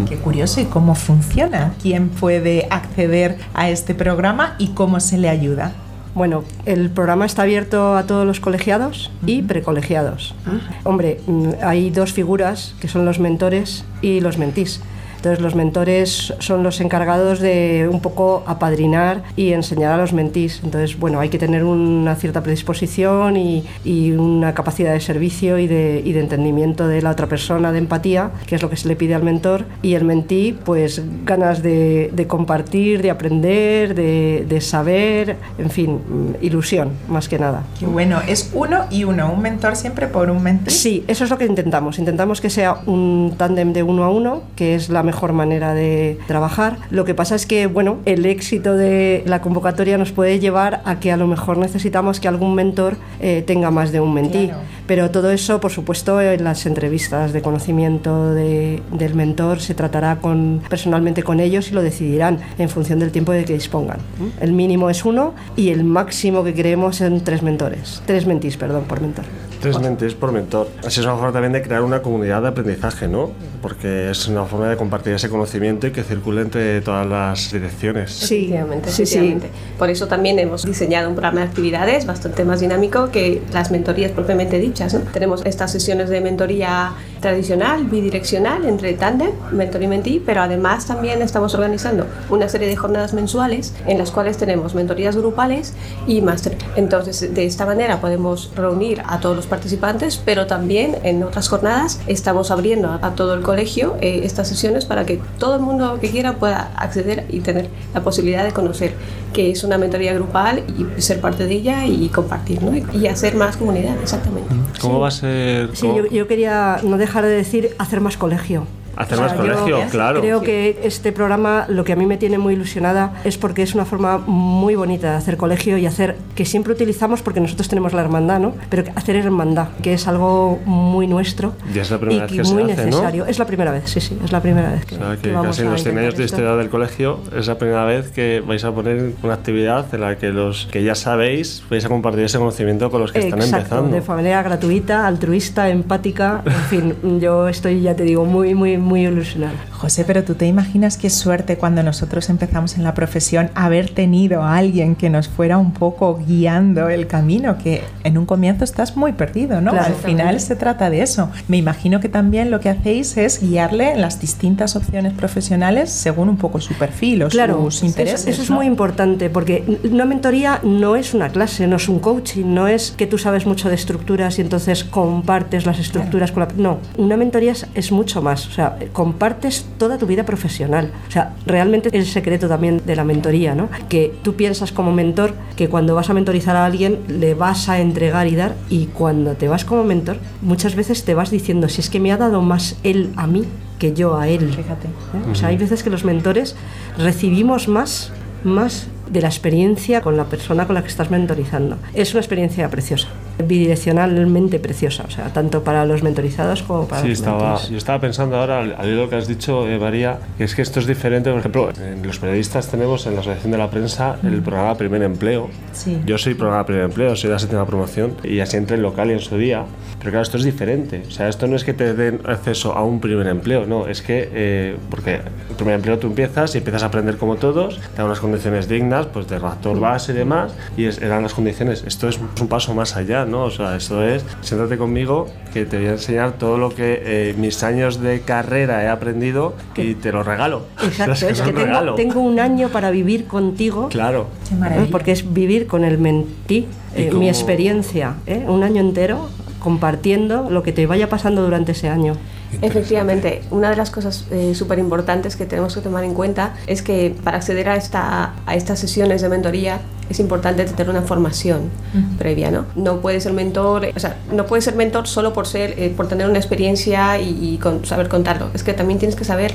Qué 0.08 0.18
curioso 0.18 0.62
y 0.62 0.66
cómo 0.66 0.96
funciona. 0.96 1.74
¿Quién 1.82 2.10
puede 2.10 2.68
acceder 2.70 3.38
a 3.54 3.70
este 3.70 3.96
programa 3.96 4.56
y 4.58 4.70
cómo 4.70 5.00
se 5.00 5.18
le 5.18 5.30
ayuda? 5.30 5.74
Bueno, 6.16 6.44
el 6.66 6.90
programa 6.90 7.26
está 7.26 7.44
abierto 7.44 7.96
a 7.96 8.04
todos 8.04 8.26
los 8.26 8.40
colegiados 8.40 9.12
y 9.26 9.42
precolegiados. 9.42 10.36
Hombre, 10.84 11.22
mm, 11.28 11.50
hay 11.64 11.92
dos 11.92 12.14
figuras 12.14 12.74
que 12.82 12.88
son 12.88 13.06
los 13.06 13.20
mentores 13.20 13.86
y 14.02 14.20
los 14.20 14.38
mentís. 14.38 14.82
Entonces 15.20 15.42
los 15.42 15.54
mentores 15.54 16.34
son 16.40 16.64
los 16.64 16.80
encargados 16.80 17.42
de 17.42 17.90
un 17.92 18.00
poco 18.00 18.42
apadrinar 18.48 19.24
y 19.36 19.52
enseñar 19.52 19.92
a 19.92 19.98
los 19.98 20.14
mentís. 20.14 20.62
Entonces, 20.64 20.98
bueno, 20.98 21.20
hay 21.20 21.28
que 21.28 21.38
tener 21.38 21.66
una 21.66 22.16
cierta 22.16 22.42
predisposición 22.42 23.36
y, 23.36 23.66
y 23.84 24.12
una 24.12 24.54
capacidad 24.54 24.94
de 24.94 25.02
servicio 25.02 25.60
y 25.60 25.68
de, 25.68 26.02
y 26.06 26.14
de 26.14 26.22
entendimiento 26.22 26.88
de 26.88 27.02
la 27.02 27.12
otra 27.12 27.28
persona, 27.28 27.74
de 27.74 27.80
empatía, 27.80 28.32
que 28.48 28.56
es 28.56 28.62
lo 28.62 28.70
que 28.70 28.78
se 28.78 28.88
le 28.88 28.96
pide 28.96 29.14
al 29.14 29.24
mentor. 29.24 29.66
Y 29.82 29.96
el 29.96 30.06
mentí, 30.06 30.58
pues 30.64 31.04
ganas 31.26 31.62
de, 31.62 32.12
de 32.14 32.28
compartir, 32.28 33.02
de 33.02 33.12
aprender, 33.12 33.96
de, 33.96 34.46
de 34.48 34.62
saber, 34.62 35.36
en 35.58 35.70
fin, 35.70 36.00
ilusión, 36.42 36.92
más 37.10 37.28
que 37.28 37.38
nada. 37.38 37.64
Qué 37.78 37.86
bueno, 37.86 38.22
es 38.26 38.52
uno 38.54 38.86
y 38.90 39.04
uno, 39.04 39.34
un 39.34 39.42
mentor 39.42 39.76
siempre 39.76 40.08
por 40.08 40.32
un 40.32 40.42
mentor. 40.42 40.72
Sí, 40.72 41.04
eso 41.10 41.26
es 41.26 41.30
lo 41.30 41.38
que 41.38 41.46
intentamos. 41.46 42.00
Intentamos 42.00 42.40
que 42.40 42.50
sea 42.50 42.78
un 42.86 43.34
tándem 43.38 43.74
de 43.74 43.84
uno 43.84 44.06
a 44.06 44.10
uno, 44.12 44.44
que 44.56 44.76
es 44.76 44.88
la 44.88 45.04
mejor 45.10 45.32
manera 45.34 45.74
de 45.74 46.18
trabajar. 46.28 46.78
Lo 46.92 47.04
que 47.06 47.14
pasa 47.14 47.36
es 47.36 47.46
que, 47.46 47.68
bueno, 47.68 47.98
el 48.06 48.26
éxito 48.26 48.70
de 48.76 49.24
la 49.26 49.40
convocatoria 49.42 49.98
nos 49.98 50.12
puede 50.12 50.40
llevar 50.40 50.72
a 50.86 51.00
que 51.00 51.12
a 51.12 51.18
lo 51.18 51.28
mejor 51.28 51.58
necesitamos 51.58 52.20
que 52.20 52.28
algún 52.28 52.54
mentor 52.56 52.94
eh, 53.20 53.44
tenga 53.46 53.70
más 53.72 53.92
de 53.92 54.00
un 54.00 54.14
mentí. 54.14 54.46
Claro. 54.48 54.62
Pero 54.90 55.12
todo 55.12 55.30
eso, 55.32 55.60
por 55.60 55.72
supuesto, 55.72 56.20
en 56.22 56.44
las 56.44 56.66
entrevistas 56.66 57.34
de 57.34 57.42
conocimiento 57.42 58.34
de- 58.34 58.82
del 58.92 59.14
mentor 59.16 59.60
se 59.62 59.74
tratará 59.76 60.12
con, 60.18 60.62
personalmente 60.70 61.22
con 61.24 61.40
ellos 61.40 61.70
y 61.72 61.74
lo 61.74 61.82
decidirán 61.82 62.40
en 62.58 62.70
función 62.70 62.98
del 63.00 63.12
tiempo 63.12 63.32
de 63.32 63.46
que 63.46 63.54
dispongan. 63.54 64.00
El 64.42 64.54
mínimo 64.54 64.90
es 64.90 65.06
uno 65.06 65.34
y 65.56 65.70
el 65.70 65.84
máximo 65.84 66.44
que 66.44 66.54
creemos 66.54 66.98
son 66.98 67.22
tres 67.24 67.42
mentores. 67.44 68.02
Tres 68.06 68.26
mentís, 68.26 68.58
perdón, 68.58 68.84
por 68.88 69.00
mentor. 69.02 69.26
Tres 69.60 69.80
mentes 69.80 70.14
por 70.14 70.32
mentor. 70.32 70.70
Así 70.86 71.02
es 71.02 71.06
una 71.06 71.16
forma 71.16 71.34
también 71.34 71.52
de 71.52 71.62
crear 71.62 71.82
una 71.82 72.02
comunidad 72.02 72.42
de 72.42 72.48
aprendizaje, 72.48 73.08
¿no? 73.08 73.32
Porque 73.62 74.10
es 74.10 74.28
una 74.28 74.46
forma 74.46 74.70
de 74.70 74.78
compartir 74.78 75.14
ese 75.14 75.30
conocimiento 75.30 75.88
y 75.88 75.92
que 75.92 76.04
circule 76.04 76.42
entre 76.42 76.80
todas 76.80 77.06
las 77.06 77.52
direcciones. 77.52 78.12
Sí, 78.12 78.46
Efectivamente, 78.46 78.90
sí, 78.90 79.06
sí. 79.06 79.16
efectivamente. 79.18 79.50
Por 79.78 79.90
eso 79.90 80.08
también 80.08 80.40
hemos 80.40 80.64
diseñado 80.64 81.10
un 81.10 81.16
programa 81.16 81.42
de 81.42 81.48
actividades 81.48 82.06
bastante 82.06 82.46
más 82.46 82.62
dinámico 82.62 83.10
que 83.12 83.42
las 83.52 83.70
mentorías 83.70 84.12
propiamente 84.12 84.60
dichas. 84.60 84.94
¿no? 84.94 85.02
Tenemos 85.12 85.46
estas 85.46 85.72
sesiones 85.72 86.10
de 86.10 86.22
mentoría 86.22 86.94
tradicional, 87.20 87.84
bidireccional, 87.86 88.66
entre 88.66 88.94
tándem, 88.94 89.32
mentor 89.52 89.84
y 89.84 89.88
mentí, 89.88 90.24
pero 90.26 90.42
además 90.42 90.86
también 90.86 91.22
estamos 91.22 91.54
organizando 91.54 92.06
una 92.30 92.48
serie 92.48 92.70
de 92.70 92.78
jornadas 92.78 93.14
mensuales 93.14 93.74
en 93.88 93.98
las 93.98 94.12
cuales 94.12 94.38
tenemos 94.38 94.74
mentorías 94.74 95.18
grupales 95.18 95.74
y 96.08 96.22
máster. 96.22 96.58
Entonces, 96.78 97.34
de 97.34 97.46
esta 97.46 97.66
manera 97.66 98.00
podemos 98.00 98.52
reunir 98.56 99.02
a 99.06 99.20
todos 99.20 99.36
los 99.36 99.49
participantes, 99.50 100.22
pero 100.24 100.48
también 100.48 100.98
en 101.04 101.24
otras 101.24 101.50
jornadas 101.50 102.00
estamos 102.08 102.52
abriendo 102.52 102.90
a, 102.90 103.10
todo 103.16 103.34
el 103.34 103.42
colegio 103.42 103.98
eh, 104.02 104.22
estas 104.24 104.48
sesiones 104.48 104.86
para 104.86 105.06
que 105.06 105.20
todo 105.38 105.56
el 105.56 105.62
mundo 105.62 106.00
que 106.00 106.10
quiera 106.10 106.34
pueda 106.34 106.72
acceder 106.78 107.26
y 107.30 107.40
tener 107.40 107.70
la 107.94 108.02
posibilidad 108.02 108.44
de 108.44 108.52
conocer 108.52 108.94
que 109.34 109.52
es 109.52 109.64
una 109.64 109.78
mentoría 109.78 110.14
grupal 110.14 110.64
y 110.78 111.02
ser 111.02 111.22
parte 111.22 111.46
de 111.46 111.54
ella 111.54 111.86
y 111.86 112.08
compartir 112.10 112.64
¿no? 112.64 112.72
y 112.76 113.08
hacer 113.08 113.36
más 113.36 113.58
comunidad, 113.58 113.96
exactamente. 114.02 114.54
¿Cómo 114.82 115.00
va 115.00 115.10
a 115.10 115.12
ser? 115.12 115.76
Sí, 115.76 115.88
yo, 115.88 116.06
yo 116.08 116.28
quería 116.28 116.80
no 116.84 116.98
dejar 116.98 117.26
de 117.26 117.32
decir 117.32 117.76
hacer 117.78 118.02
más 118.02 118.18
colegio. 118.18 118.66
Hacer 119.00 119.18
más 119.18 119.34
colegio, 119.34 119.80
claro. 119.90 120.20
Creo 120.20 120.42
que 120.42 120.82
este 120.84 121.14
programa 121.14 121.66
lo 121.70 121.86
que 121.86 121.94
a 121.94 121.96
mí 121.96 122.06
me 122.06 122.18
tiene 122.18 122.38
muy 122.38 122.54
ilusionada 122.54 123.14
es 123.24 123.38
porque 123.38 123.62
es 123.64 123.74
una 123.74 123.86
forma 123.86 124.18
muy 124.18 124.76
bonita 124.76 125.12
de 125.12 125.18
hacer 125.18 125.38
colegio 125.38 125.78
y 125.78 125.86
hacer 125.86 126.18
que 126.36 126.44
siempre 126.44 126.74
utilizamos 126.74 127.22
porque 127.22 127.40
nosotros 127.40 127.70
tenemos 127.70 127.94
la 127.94 128.02
hermandad, 128.02 128.40
¿no? 128.40 128.54
Pero 128.70 128.84
hacer 128.96 129.16
hermandad, 129.16 129.70
que 129.82 129.94
es 129.94 130.06
algo 130.08 130.60
muy 130.66 131.08
nuestro 131.08 131.54
y 131.74 131.80
es 131.80 131.90
la 131.90 131.98
primera 131.98 132.26
vez 132.26 132.32
que 132.32 132.44
muy 132.44 132.66
se 132.66 132.74
hace, 132.74 132.86
necesario. 132.86 133.26
Es 133.26 133.40
la 133.40 133.46
primera 133.46 133.72
vez, 133.72 133.84
sí, 133.86 134.02
sí, 134.02 134.18
es 134.24 134.32
la 134.34 134.42
primera 134.42 134.72
vez 134.72 134.86
que, 134.86 134.96
o 134.96 134.98
sea, 134.98 135.18
que, 135.18 135.32
casi 135.32 135.62
en 135.62 135.72
los 135.72 135.82
100 135.82 135.98
años 135.98 136.18
de 136.18 136.26
historia 136.26 136.56
del 136.56 136.70
colegio 136.70 137.20
es 137.34 137.48
la 137.48 137.58
primera 137.58 137.86
vez 137.86 138.10
que 138.12 138.44
vais 138.46 138.64
a 138.66 138.72
poner 138.72 139.14
una 139.24 139.34
actividad 139.34 139.86
en 139.94 140.02
la 140.02 140.18
que 140.18 140.30
los 140.30 140.68
que 140.72 140.84
ya 140.84 140.96
sabéis 140.96 141.64
vais 141.70 141.86
a 141.86 141.88
compartir 141.88 142.26
ese 142.26 142.38
conocimiento 142.38 142.92
con 142.92 143.00
los 143.02 143.14
que 143.14 143.20
Exacto, 143.20 143.46
están 143.46 143.60
empezando. 143.60 143.96
de 143.96 144.02
manera 144.02 144.44
gratuita, 144.44 145.08
altruista, 145.08 145.70
empática, 145.70 146.42
en 146.46 146.54
fin, 146.54 147.20
yo 147.22 147.48
estoy, 147.48 147.82
ya 147.82 147.96
te 147.96 148.04
digo, 148.04 148.26
muy, 148.26 148.54
muy, 148.56 148.78
muy 148.90 149.06
ilusionada. 149.06 149.54
José, 149.72 150.04
pero 150.04 150.24
tú 150.24 150.34
te 150.34 150.48
imaginas 150.48 150.98
qué 150.98 151.10
suerte 151.10 151.58
cuando 151.58 151.84
nosotros 151.84 152.30
empezamos 152.30 152.76
en 152.76 152.84
la 152.84 152.94
profesión 152.94 153.52
haber 153.54 153.92
tenido 153.92 154.42
a 154.42 154.58
alguien 154.58 154.96
que 154.96 155.10
nos 155.10 155.30
fuera 155.30 155.58
un 155.58 155.72
poco 155.72 156.20
guiando 156.28 156.90
el 156.90 157.08
camino, 157.08 157.58
que 157.58 157.84
en 158.04 158.18
un 158.18 158.26
comienzo 158.26 158.64
estás 158.64 158.98
muy 158.98 159.14
perdido, 159.14 159.62
¿no? 159.62 159.72
Al 159.72 159.94
final 159.94 160.40
se 160.40 160.56
trata 160.56 160.90
de 160.90 161.02
eso. 161.02 161.30
Me 161.48 161.58
imagino 161.58 162.00
que 162.00 162.10
también 162.10 162.52
lo 162.52 162.60
que 162.60 162.70
hacéis 162.70 163.16
es 163.16 163.42
guiarle 163.42 163.92
en 163.92 164.02
las 164.02 164.20
distintas 164.20 164.76
opciones 164.76 165.14
profesionales 165.14 165.92
según 165.92 166.30
un 166.30 166.38
poco 166.38 166.60
su 166.60 166.74
perfil 166.74 167.24
o 167.24 167.30
sus 167.30 167.84
intereses. 167.84 168.28
Eso, 168.28 168.42
es 168.42 168.50
muy 168.50 168.66
importante 168.66 169.30
porque 169.30 169.80
una 169.90 170.06
mentoría 170.06 170.60
no 170.64 170.96
es 170.96 171.14
una 171.14 171.30
clase, 171.30 171.68
no 171.68 171.76
es 171.76 171.88
un 171.88 172.00
coaching, 172.00 172.46
no 172.54 172.68
es 172.68 172.92
que 172.92 173.06
tú 173.06 173.20
sabes 173.20 173.46
mucho 173.46 173.70
de 173.70 173.76
estructuras 173.76 174.40
y 174.40 174.42
entonces 174.42 174.84
compartes 174.84 175.66
las 175.68 175.78
estructuras 175.78 176.32
con 176.32 176.42
la... 176.42 176.48
No, 176.58 176.80
una 176.98 177.18
mentoría 177.18 177.52
es, 177.52 177.68
es 177.76 177.92
mucho 177.92 178.22
más, 178.22 178.48
o 178.48 178.52
sea, 178.52 178.78
compartes 178.88 179.66
toda 179.78 179.98
tu 179.98 180.06
vida 180.06 180.26
profesional. 180.26 180.92
O 181.08 181.12
sea, 181.12 181.36
realmente 181.46 181.90
es 181.90 181.96
el 181.96 182.06
secreto 182.06 182.48
también 182.48 182.82
de 182.86 182.96
la 182.96 183.04
mentoría, 183.04 183.56
¿no? 183.56 183.70
Que 183.88 184.14
tú 184.24 184.36
piensas 184.36 184.72
como 184.72 184.92
mentor 184.92 185.34
que 185.56 185.70
cuando 185.70 185.96
vas 185.96 186.10
a 186.10 186.14
mentorizar 186.14 186.56
a 186.56 186.66
alguien 186.66 187.00
le 187.08 187.34
vas 187.34 187.70
a 187.70 187.80
entregar 187.80 188.28
y 188.28 188.36
dar 188.36 188.56
y 188.70 188.88
cuando 188.88 189.34
te 189.34 189.48
vas 189.48 189.66
como 189.66 189.84
mentor 189.84 190.18
muchas 190.42 190.76
veces 190.76 191.04
te 191.04 191.14
vas 191.14 191.32
diciendo 191.32 191.70
si 191.70 191.82
es 191.82 191.90
que 191.90 192.00
me 192.00 192.12
ha 192.12 192.18
dado 192.18 192.42
más 192.42 192.78
él 192.84 193.12
a 193.16 193.28
mí 193.28 193.44
que 193.78 193.94
yo 193.94 194.18
a 194.18 194.28
él. 194.28 194.50
Fíjate. 194.54 194.88
¿Eh? 194.88 195.32
O 195.32 195.36
sea, 195.36 195.50
hay 195.50 195.58
veces 195.58 195.84
que 195.84 195.90
los 195.90 196.04
mentores 196.04 196.56
recibimos 196.98 197.68
más 197.68 198.12
más 198.44 198.88
de 199.10 199.22
la 199.22 199.28
experiencia 199.28 200.02
con 200.02 200.18
la 200.18 200.26
persona 200.26 200.66
con 200.66 200.76
la 200.76 200.82
que 200.82 200.88
estás 200.88 201.12
mentorizando. 201.12 201.78
Es 201.94 202.14
una 202.14 202.22
experiencia 202.22 202.70
preciosa, 202.70 203.08
bidireccionalmente 203.46 204.60
preciosa, 204.60 205.06
o 205.08 205.12
sea, 205.12 205.32
tanto 205.34 205.64
para 205.64 205.86
los 205.86 206.04
mentorizados 206.04 206.64
como 206.64 206.88
para 206.88 207.02
sí, 207.02 207.10
los 207.10 207.20
estaba, 207.20 207.62
Yo 207.70 207.78
estaba 207.78 208.00
pensando 208.00 208.38
ahora, 208.38 208.60
al, 208.60 208.76
al 208.78 208.96
lo 208.96 209.10
que 209.10 209.16
has 209.16 209.28
dicho, 209.28 209.68
eh, 209.68 209.80
María, 209.80 210.20
que 210.38 210.44
es 210.44 210.56
que 210.56 210.62
esto 210.62 210.80
es 210.80 210.88
diferente. 210.88 211.30
Por 211.30 211.40
ejemplo, 211.40 211.70
en 211.80 212.06
los 212.06 212.20
periodistas 212.20 212.68
tenemos 212.70 213.06
en 213.06 213.16
la 213.16 213.22
Asociación 213.22 213.52
de 213.52 213.58
la 213.58 213.70
Prensa 213.70 214.18
el 214.24 214.42
programa 214.42 214.76
Primer 214.76 215.02
Empleo. 215.04 215.50
Sí. 215.74 216.00
Yo 216.06 216.18
soy 216.18 216.34
programa 216.34 216.66
Primer 216.66 216.84
Empleo, 216.86 217.16
soy 217.16 217.30
de 217.30 217.34
la 217.34 217.40
séptima 217.40 217.66
promoción 217.66 218.16
y 218.24 218.40
así 218.40 218.58
entré 218.58 218.78
en 218.78 218.84
local 218.84 219.10
y 219.10 219.14
en 219.14 219.20
su 219.20 219.38
día. 219.38 219.66
Pero 220.00 220.12
claro, 220.12 220.24
esto 220.24 220.38
es 220.38 220.44
diferente. 220.44 221.04
O 221.08 221.12
sea, 221.12 221.28
esto 221.28 221.48
no 221.48 221.56
es 221.56 221.64
que 221.64 221.74
te 221.74 221.94
den 221.94 222.22
acceso 222.26 222.74
a 222.74 222.84
un 222.84 223.00
primer 223.00 223.28
empleo, 223.28 223.66
no, 223.66 223.88
es 223.88 224.02
que, 224.02 224.30
eh, 224.34 224.78
porque 224.90 225.16
el 225.50 225.56
primer 225.56 225.76
empleo 225.76 226.00
tú 226.00 226.08
empiezas 226.08 226.56
y 226.56 226.60
empiezas 226.60 226.84
a 226.84 226.88
aprender 226.88 227.18
como 227.18 227.36
todos, 227.36 227.80
te 227.80 227.98
dan 227.98 228.06
unas 228.06 228.20
condiciones 228.20 228.68
dignas, 228.68 228.99
pues 229.08 229.28
de 229.28 229.40
redactor 229.40 229.80
base 229.80 230.12
y 230.12 230.16
demás, 230.16 230.54
y 230.78 230.86
es, 230.86 231.02
eran 231.02 231.24
las 231.24 231.34
condiciones. 231.34 231.84
Esto 231.86 232.08
es 232.08 232.20
un 232.40 232.48
paso 232.48 232.74
más 232.74 232.96
allá, 232.96 233.26
¿no? 233.26 233.44
O 233.44 233.52
sea, 233.52 233.76
esto 233.76 234.04
es, 234.04 234.26
siéntate 234.42 234.78
conmigo, 234.78 235.28
que 235.54 235.66
te 235.66 235.78
voy 235.78 235.88
a 235.88 235.92
enseñar 235.92 236.34
todo 236.34 236.58
lo 236.58 236.70
que 236.70 237.02
eh, 237.04 237.36
mis 237.38 237.64
años 237.64 238.02
de 238.02 238.22
carrera 238.22 238.84
he 238.84 238.88
aprendido 238.88 239.56
y 239.76 239.96
te 239.96 240.12
lo 240.12 240.24
regalo. 240.24 240.64
Exacto, 240.84 241.14
O 241.14 241.16
sea, 241.16 241.30
es 241.30 241.40
un 241.40 241.46
que 241.48 241.52
tengo, 241.54 241.66
regalo. 241.66 241.96
tengo 241.96 242.20
un 242.22 242.40
año 242.40 242.70
para 242.70 242.92
vivir 242.92 243.26
contigo. 243.26 243.90
Claro. 243.90 244.28
Qué 244.48 244.56
¿eh? 244.56 244.88
Porque 244.92 245.12
es 245.12 245.34
vivir 245.34 245.68
con 245.68 245.84
el 245.84 245.98
mentí, 245.98 246.68
¿Y 246.96 247.02
eh, 247.04 247.12
mi 247.14 247.30
experiencia, 247.30 248.16
¿eh? 248.26 248.46
un 248.48 248.64
año 248.64 248.82
entero 248.82 249.30
compartiendo 249.60 250.50
lo 250.50 250.64
que 250.64 250.72
te 250.72 250.88
vaya 250.88 251.10
pasando 251.10 251.44
durante 251.44 251.74
ese 251.74 251.90
año. 251.90 252.14
Efectivamente, 252.62 253.42
una 253.52 253.70
de 253.70 253.76
las 253.76 253.92
cosas 253.92 254.26
súper 254.54 254.80
importantes 254.80 255.36
que 255.36 255.46
tenemos 255.46 255.76
que 255.76 255.82
tomar 255.82 256.04
en 256.04 256.14
cuenta 256.14 256.54
es 256.68 256.82
que 256.82 257.16
para 257.24 257.38
acceder 257.38 257.70
a, 257.70 257.76
esta, 257.76 258.34
a 258.46 258.56
estas 258.56 258.80
sesiones 258.80 259.22
de 259.22 259.30
mentoría 259.30 259.80
es 260.10 260.20
importante 260.20 260.66
tener 260.66 260.90
una 260.90 261.04
formación 261.04 261.70
previa, 262.18 262.50
¿no? 262.52 262.66
No 262.76 263.00
puedes 263.02 263.24
ser 263.24 263.34
mentor, 263.34 263.88
o 263.96 264.00
sea, 264.00 264.18
no 264.34 264.46
puedes 264.48 264.66
ser 264.66 264.76
mentor 264.76 265.08
solo 265.08 265.34
por 265.34 265.46
ser, 265.46 265.76
eh, 265.78 265.94
por 265.96 266.08
tener 266.08 266.28
una 266.28 266.40
experiencia 266.40 267.20
y, 267.20 267.54
y 267.54 267.58
con- 267.60 267.86
saber 267.86 268.10
contarlo. 268.10 268.50
Es 268.54 268.64
que 268.64 268.74
también 268.74 268.98
tienes 269.00 269.16
que 269.16 269.24
saber 269.24 269.54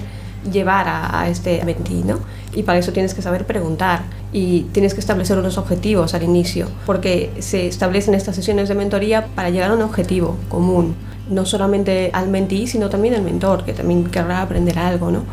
llevar 0.52 0.86
a, 0.88 1.20
a 1.22 1.28
este 1.28 1.64
mentí, 1.64 2.02
¿no? 2.04 2.20
Y 2.54 2.62
para 2.62 2.78
eso 2.78 2.92
tienes 2.92 3.14
que 3.14 3.22
saber 3.22 3.46
preguntar 3.46 4.02
y 4.32 4.62
tienes 4.72 4.94
que 4.94 5.00
establecer 5.00 5.38
unos 5.38 5.58
objetivos 5.58 6.14
al 6.14 6.22
inicio, 6.22 6.68
porque 6.86 7.32
se 7.40 7.66
establecen 7.66 8.14
estas 8.14 8.36
sesiones 8.36 8.68
de 8.68 8.74
mentoría 8.76 9.26
para 9.34 9.50
llegar 9.50 9.70
a 9.70 9.74
un 9.74 9.82
objetivo 9.82 10.36
común 10.48 10.94
no 11.28 11.46
solamente 11.46 12.10
al 12.12 12.28
mentí, 12.28 12.66
sino 12.66 12.90
también 12.90 13.14
al 13.14 13.22
mentor, 13.22 13.64
que 13.64 13.72
también 13.72 14.04
querrá 14.04 14.42
aprender 14.42 14.78
algo, 14.78 15.10
¿no? 15.10 15.24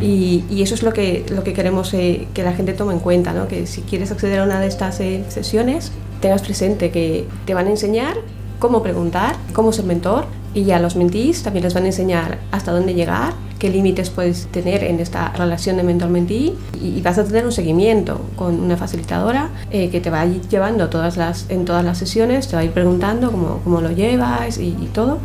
y, 0.00 0.44
y 0.50 0.62
eso 0.62 0.74
es 0.74 0.82
lo 0.82 0.92
que, 0.92 1.24
lo 1.30 1.42
que 1.44 1.52
queremos 1.52 1.92
eh, 1.94 2.28
que 2.34 2.42
la 2.42 2.52
gente 2.52 2.72
tome 2.72 2.92
en 2.94 3.00
cuenta, 3.00 3.32
¿no? 3.32 3.48
Que 3.48 3.66
si 3.66 3.82
quieres 3.82 4.10
acceder 4.10 4.40
a 4.40 4.44
una 4.44 4.60
de 4.60 4.66
estas 4.66 5.00
eh, 5.00 5.24
sesiones, 5.28 5.92
tengas 6.20 6.42
presente 6.42 6.90
que 6.90 7.26
te 7.46 7.54
van 7.54 7.66
a 7.66 7.70
enseñar 7.70 8.16
cómo 8.60 8.82
preguntar, 8.82 9.34
cómo 9.52 9.72
ser 9.72 9.86
mentor, 9.86 10.26
y 10.54 10.70
a 10.70 10.78
los 10.78 10.94
mentís 10.94 11.42
también 11.42 11.64
les 11.64 11.74
van 11.74 11.84
a 11.84 11.86
enseñar 11.86 12.38
hasta 12.52 12.70
dónde 12.72 12.94
llegar, 12.94 13.32
qué 13.58 13.70
límites 13.70 14.10
puedes 14.10 14.46
tener 14.46 14.84
en 14.84 15.00
esta 15.00 15.30
relación 15.30 15.76
de 15.76 15.82
mentor-mentí, 15.82 16.54
y, 16.80 17.00
vas 17.02 17.18
a 17.18 17.24
tener 17.24 17.44
un 17.44 17.52
seguimiento 17.52 18.20
con 18.36 18.60
una 18.60 18.76
facilitadora 18.76 19.48
eh, 19.70 19.90
que 19.90 20.00
te 20.00 20.10
va 20.10 20.20
a 20.20 20.26
ir 20.26 20.42
llevando 20.48 20.84
en 20.84 21.64
todas 21.64 21.84
las 21.84 21.98
sesiones, 21.98 22.48
te 22.48 22.56
va 22.56 22.62
a 22.62 22.64
ir 22.64 22.72
preguntando 22.72 23.30
cómo, 23.30 23.60
cómo 23.64 23.80
lo 23.80 23.90
llevas 23.90 24.58
y, 24.58 24.72
todo. 24.92 25.18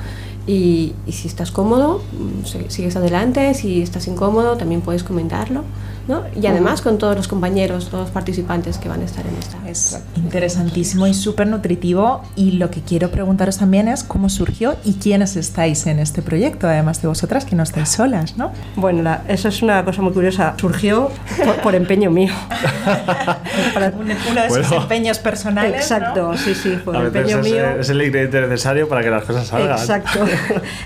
Y, 0.48 0.94
si 1.10 1.28
estás 1.28 1.52
cómodo, 1.52 2.02
mm, 2.14 2.46
si- 2.46 2.66
sigues 2.70 2.96
adelante, 2.96 3.54
si 3.54 3.82
estás 3.82 4.08
incómodo, 4.08 4.58
también 4.58 4.82
puedes 4.82 5.04
comentarlo. 5.04 5.64
¿No? 6.08 6.24
Y 6.40 6.46
además 6.48 6.82
con 6.82 6.98
todos 6.98 7.16
los 7.16 7.28
compañeros, 7.28 7.90
todos 7.90 8.06
los 8.06 8.12
participantes 8.12 8.78
que 8.78 8.88
van 8.90 9.02
a 9.02 9.06
estar 9.06 9.26
en 9.26 9.36
esta. 9.38 9.58
Es 9.68 10.00
interesantísimo 10.16 11.08
y 11.08 11.14
súper 11.14 11.48
nutritivo. 11.48 12.22
Y 12.36 12.52
lo 12.54 12.70
que 12.70 12.82
quiero 12.82 13.10
preguntaros 13.12 13.58
también 13.58 13.88
es 13.88 14.04
cómo 14.04 14.30
surgió 14.30 14.76
y 14.84 14.94
quiénes 14.94 15.36
estáis 15.36 15.88
en 15.88 16.00
este 16.00 16.22
proyecto, 16.22 16.68
además 16.68 17.02
de 17.02 17.08
vosotras 17.08 17.46
que 17.46 17.56
no 17.56 17.64
estáis 17.64 17.90
solas, 17.90 18.38
¿no? 18.38 18.52
Bueno, 18.76 19.02
la- 19.04 19.22
eso 19.28 19.48
es 19.50 19.62
una 19.62 19.84
cosa 19.84 20.02
muy 20.02 20.14
curiosa. 20.14 20.54
Surgió 20.60 21.10
por, 21.44 21.56
por 21.62 21.76
empeño 21.76 22.12
mío. 22.12 22.34
Para- 23.74 23.88
Un- 23.90 24.02
Uno 24.32 24.42
de 24.42 24.48
esos 24.48 24.70
Bueno. 24.70 24.82
empeños 24.84 25.20
personales. 25.20 25.72
¿no? 25.72 25.78
Exacto, 25.78 26.38
sí, 26.38 26.54
sí, 26.56 26.78
por 26.84 26.96
empeño 26.96 27.40
es, 27.40 27.46
mío. 27.46 27.70
es 27.80 27.90
el 27.90 28.02
ingrediente 28.02 28.42
necesario 28.42 28.88
para 28.88 29.02
que 29.02 29.10
las 29.10 29.24
cosas 29.24 29.48
salgan. 29.48 29.78
Exacto, 29.80 30.20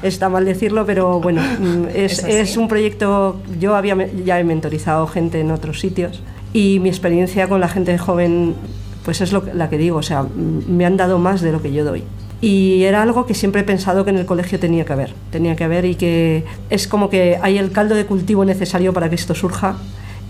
está 0.02 0.30
mal 0.30 0.46
decirlo, 0.46 0.86
pero 0.86 1.20
bueno, 1.20 1.42
mm, 1.42 1.86
es, 1.94 2.20
Es 2.20 2.50
es 2.50 2.58
un 2.58 2.68
proyecto, 2.68 3.42
yo 3.60 3.76
había, 3.76 3.96
me- 3.96 4.10
ya 4.26 4.40
he 4.40 4.44
mentorizado 4.44 5.08
gente 5.10 5.40
en 5.40 5.52
otros 5.52 5.80
sitios. 5.80 6.22
Y 6.54 6.80
mi 6.80 6.90
experiencia 6.90 7.48
con 7.48 7.60
la 7.60 7.68
gente 7.68 7.98
joven, 7.98 8.56
pues 9.04 9.22
es 9.22 9.32
lo 9.32 9.44
la 9.54 9.70
que 9.70 9.78
digo, 9.78 9.98
o 9.98 10.04
sea, 10.04 10.24
me 10.24 10.86
han 10.86 10.98
dado 10.98 11.20
más 11.20 11.42
de 11.42 11.52
lo 11.52 11.62
que 11.62 11.72
yo 11.74 11.84
doy. 11.84 12.04
Y 12.42 12.84
era 12.84 13.02
algo 13.02 13.26
que 13.26 13.34
siempre 13.34 13.62
he 13.62 13.64
pensado 13.66 14.06
que 14.06 14.12
en 14.12 14.18
el 14.18 14.26
colegio 14.26 14.60
tenía 14.60 14.86
que 14.86 14.94
haber, 14.94 15.14
tenía 15.30 15.56
que 15.56 15.66
haber 15.66 15.84
y 15.86 15.96
que 15.96 16.46
es 16.70 16.88
como 16.88 17.10
que 17.10 17.38
hay 17.42 17.58
el 17.58 17.72
caldo 17.72 17.96
de 17.96 18.06
cultivo 18.06 18.46
necesario 18.46 18.94
para 18.94 19.10
que 19.10 19.16
esto 19.16 19.36
surja. 19.36 19.76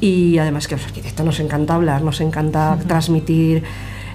Y 0.01 0.37
además 0.37 0.67
que 0.67 0.75
a 0.75 0.77
los 0.77 0.87
arquitectos 0.87 1.25
nos 1.25 1.39
encanta 1.39 1.75
hablar, 1.75 2.01
nos 2.01 2.21
encanta 2.21 2.79
transmitir, 2.87 3.63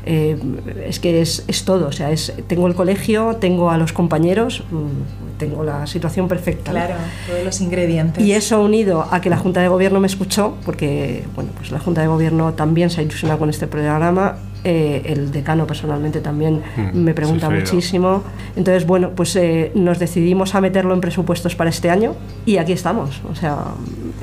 eh, 0.06 0.38
es 0.86 1.00
que 1.00 1.20
es, 1.20 1.44
es 1.48 1.64
todo, 1.64 1.88
o 1.88 1.92
sea, 1.92 2.10
es, 2.10 2.32
tengo 2.46 2.66
el 2.66 2.74
colegio, 2.74 3.36
tengo 3.40 3.70
a 3.70 3.78
los 3.78 3.92
compañeros, 3.92 4.62
mm, 4.70 5.38
tengo 5.38 5.64
la 5.64 5.86
situación 5.86 6.28
perfecta. 6.28 6.72
¿no? 6.72 6.78
Claro, 6.78 6.94
todos 7.26 7.44
los 7.44 7.60
ingredientes. 7.60 8.24
Y 8.24 8.32
eso 8.32 8.62
unido 8.62 9.06
a 9.10 9.20
que 9.20 9.30
la 9.30 9.36
Junta 9.36 9.60
de 9.60 9.68
Gobierno 9.68 10.00
me 10.00 10.06
escuchó, 10.06 10.56
porque 10.64 11.24
bueno, 11.34 11.50
pues 11.56 11.70
la 11.70 11.78
Junta 11.78 12.00
de 12.00 12.08
Gobierno 12.08 12.54
también 12.54 12.90
se 12.90 13.00
ha 13.00 13.04
ilusionado 13.04 13.38
con 13.38 13.50
este 13.50 13.66
programa, 13.66 14.36
eh, 14.64 15.02
el 15.06 15.30
decano 15.30 15.66
personalmente 15.66 16.20
también 16.20 16.62
Mm, 16.76 16.98
me 16.98 17.14
pregunta 17.14 17.48
sí, 17.48 17.52
muchísimo. 17.52 18.22
Entonces, 18.56 18.86
bueno, 18.86 19.10
pues 19.10 19.34
eh, 19.36 19.72
nos 19.74 19.98
decidimos 19.98 20.54
a 20.54 20.60
meterlo 20.60 20.94
en 20.94 21.00
presupuestos 21.00 21.54
para 21.54 21.70
este 21.70 21.90
año 21.90 22.14
y 22.46 22.56
aquí 22.58 22.72
estamos. 22.72 23.20
O 23.30 23.34
sea, 23.34 23.58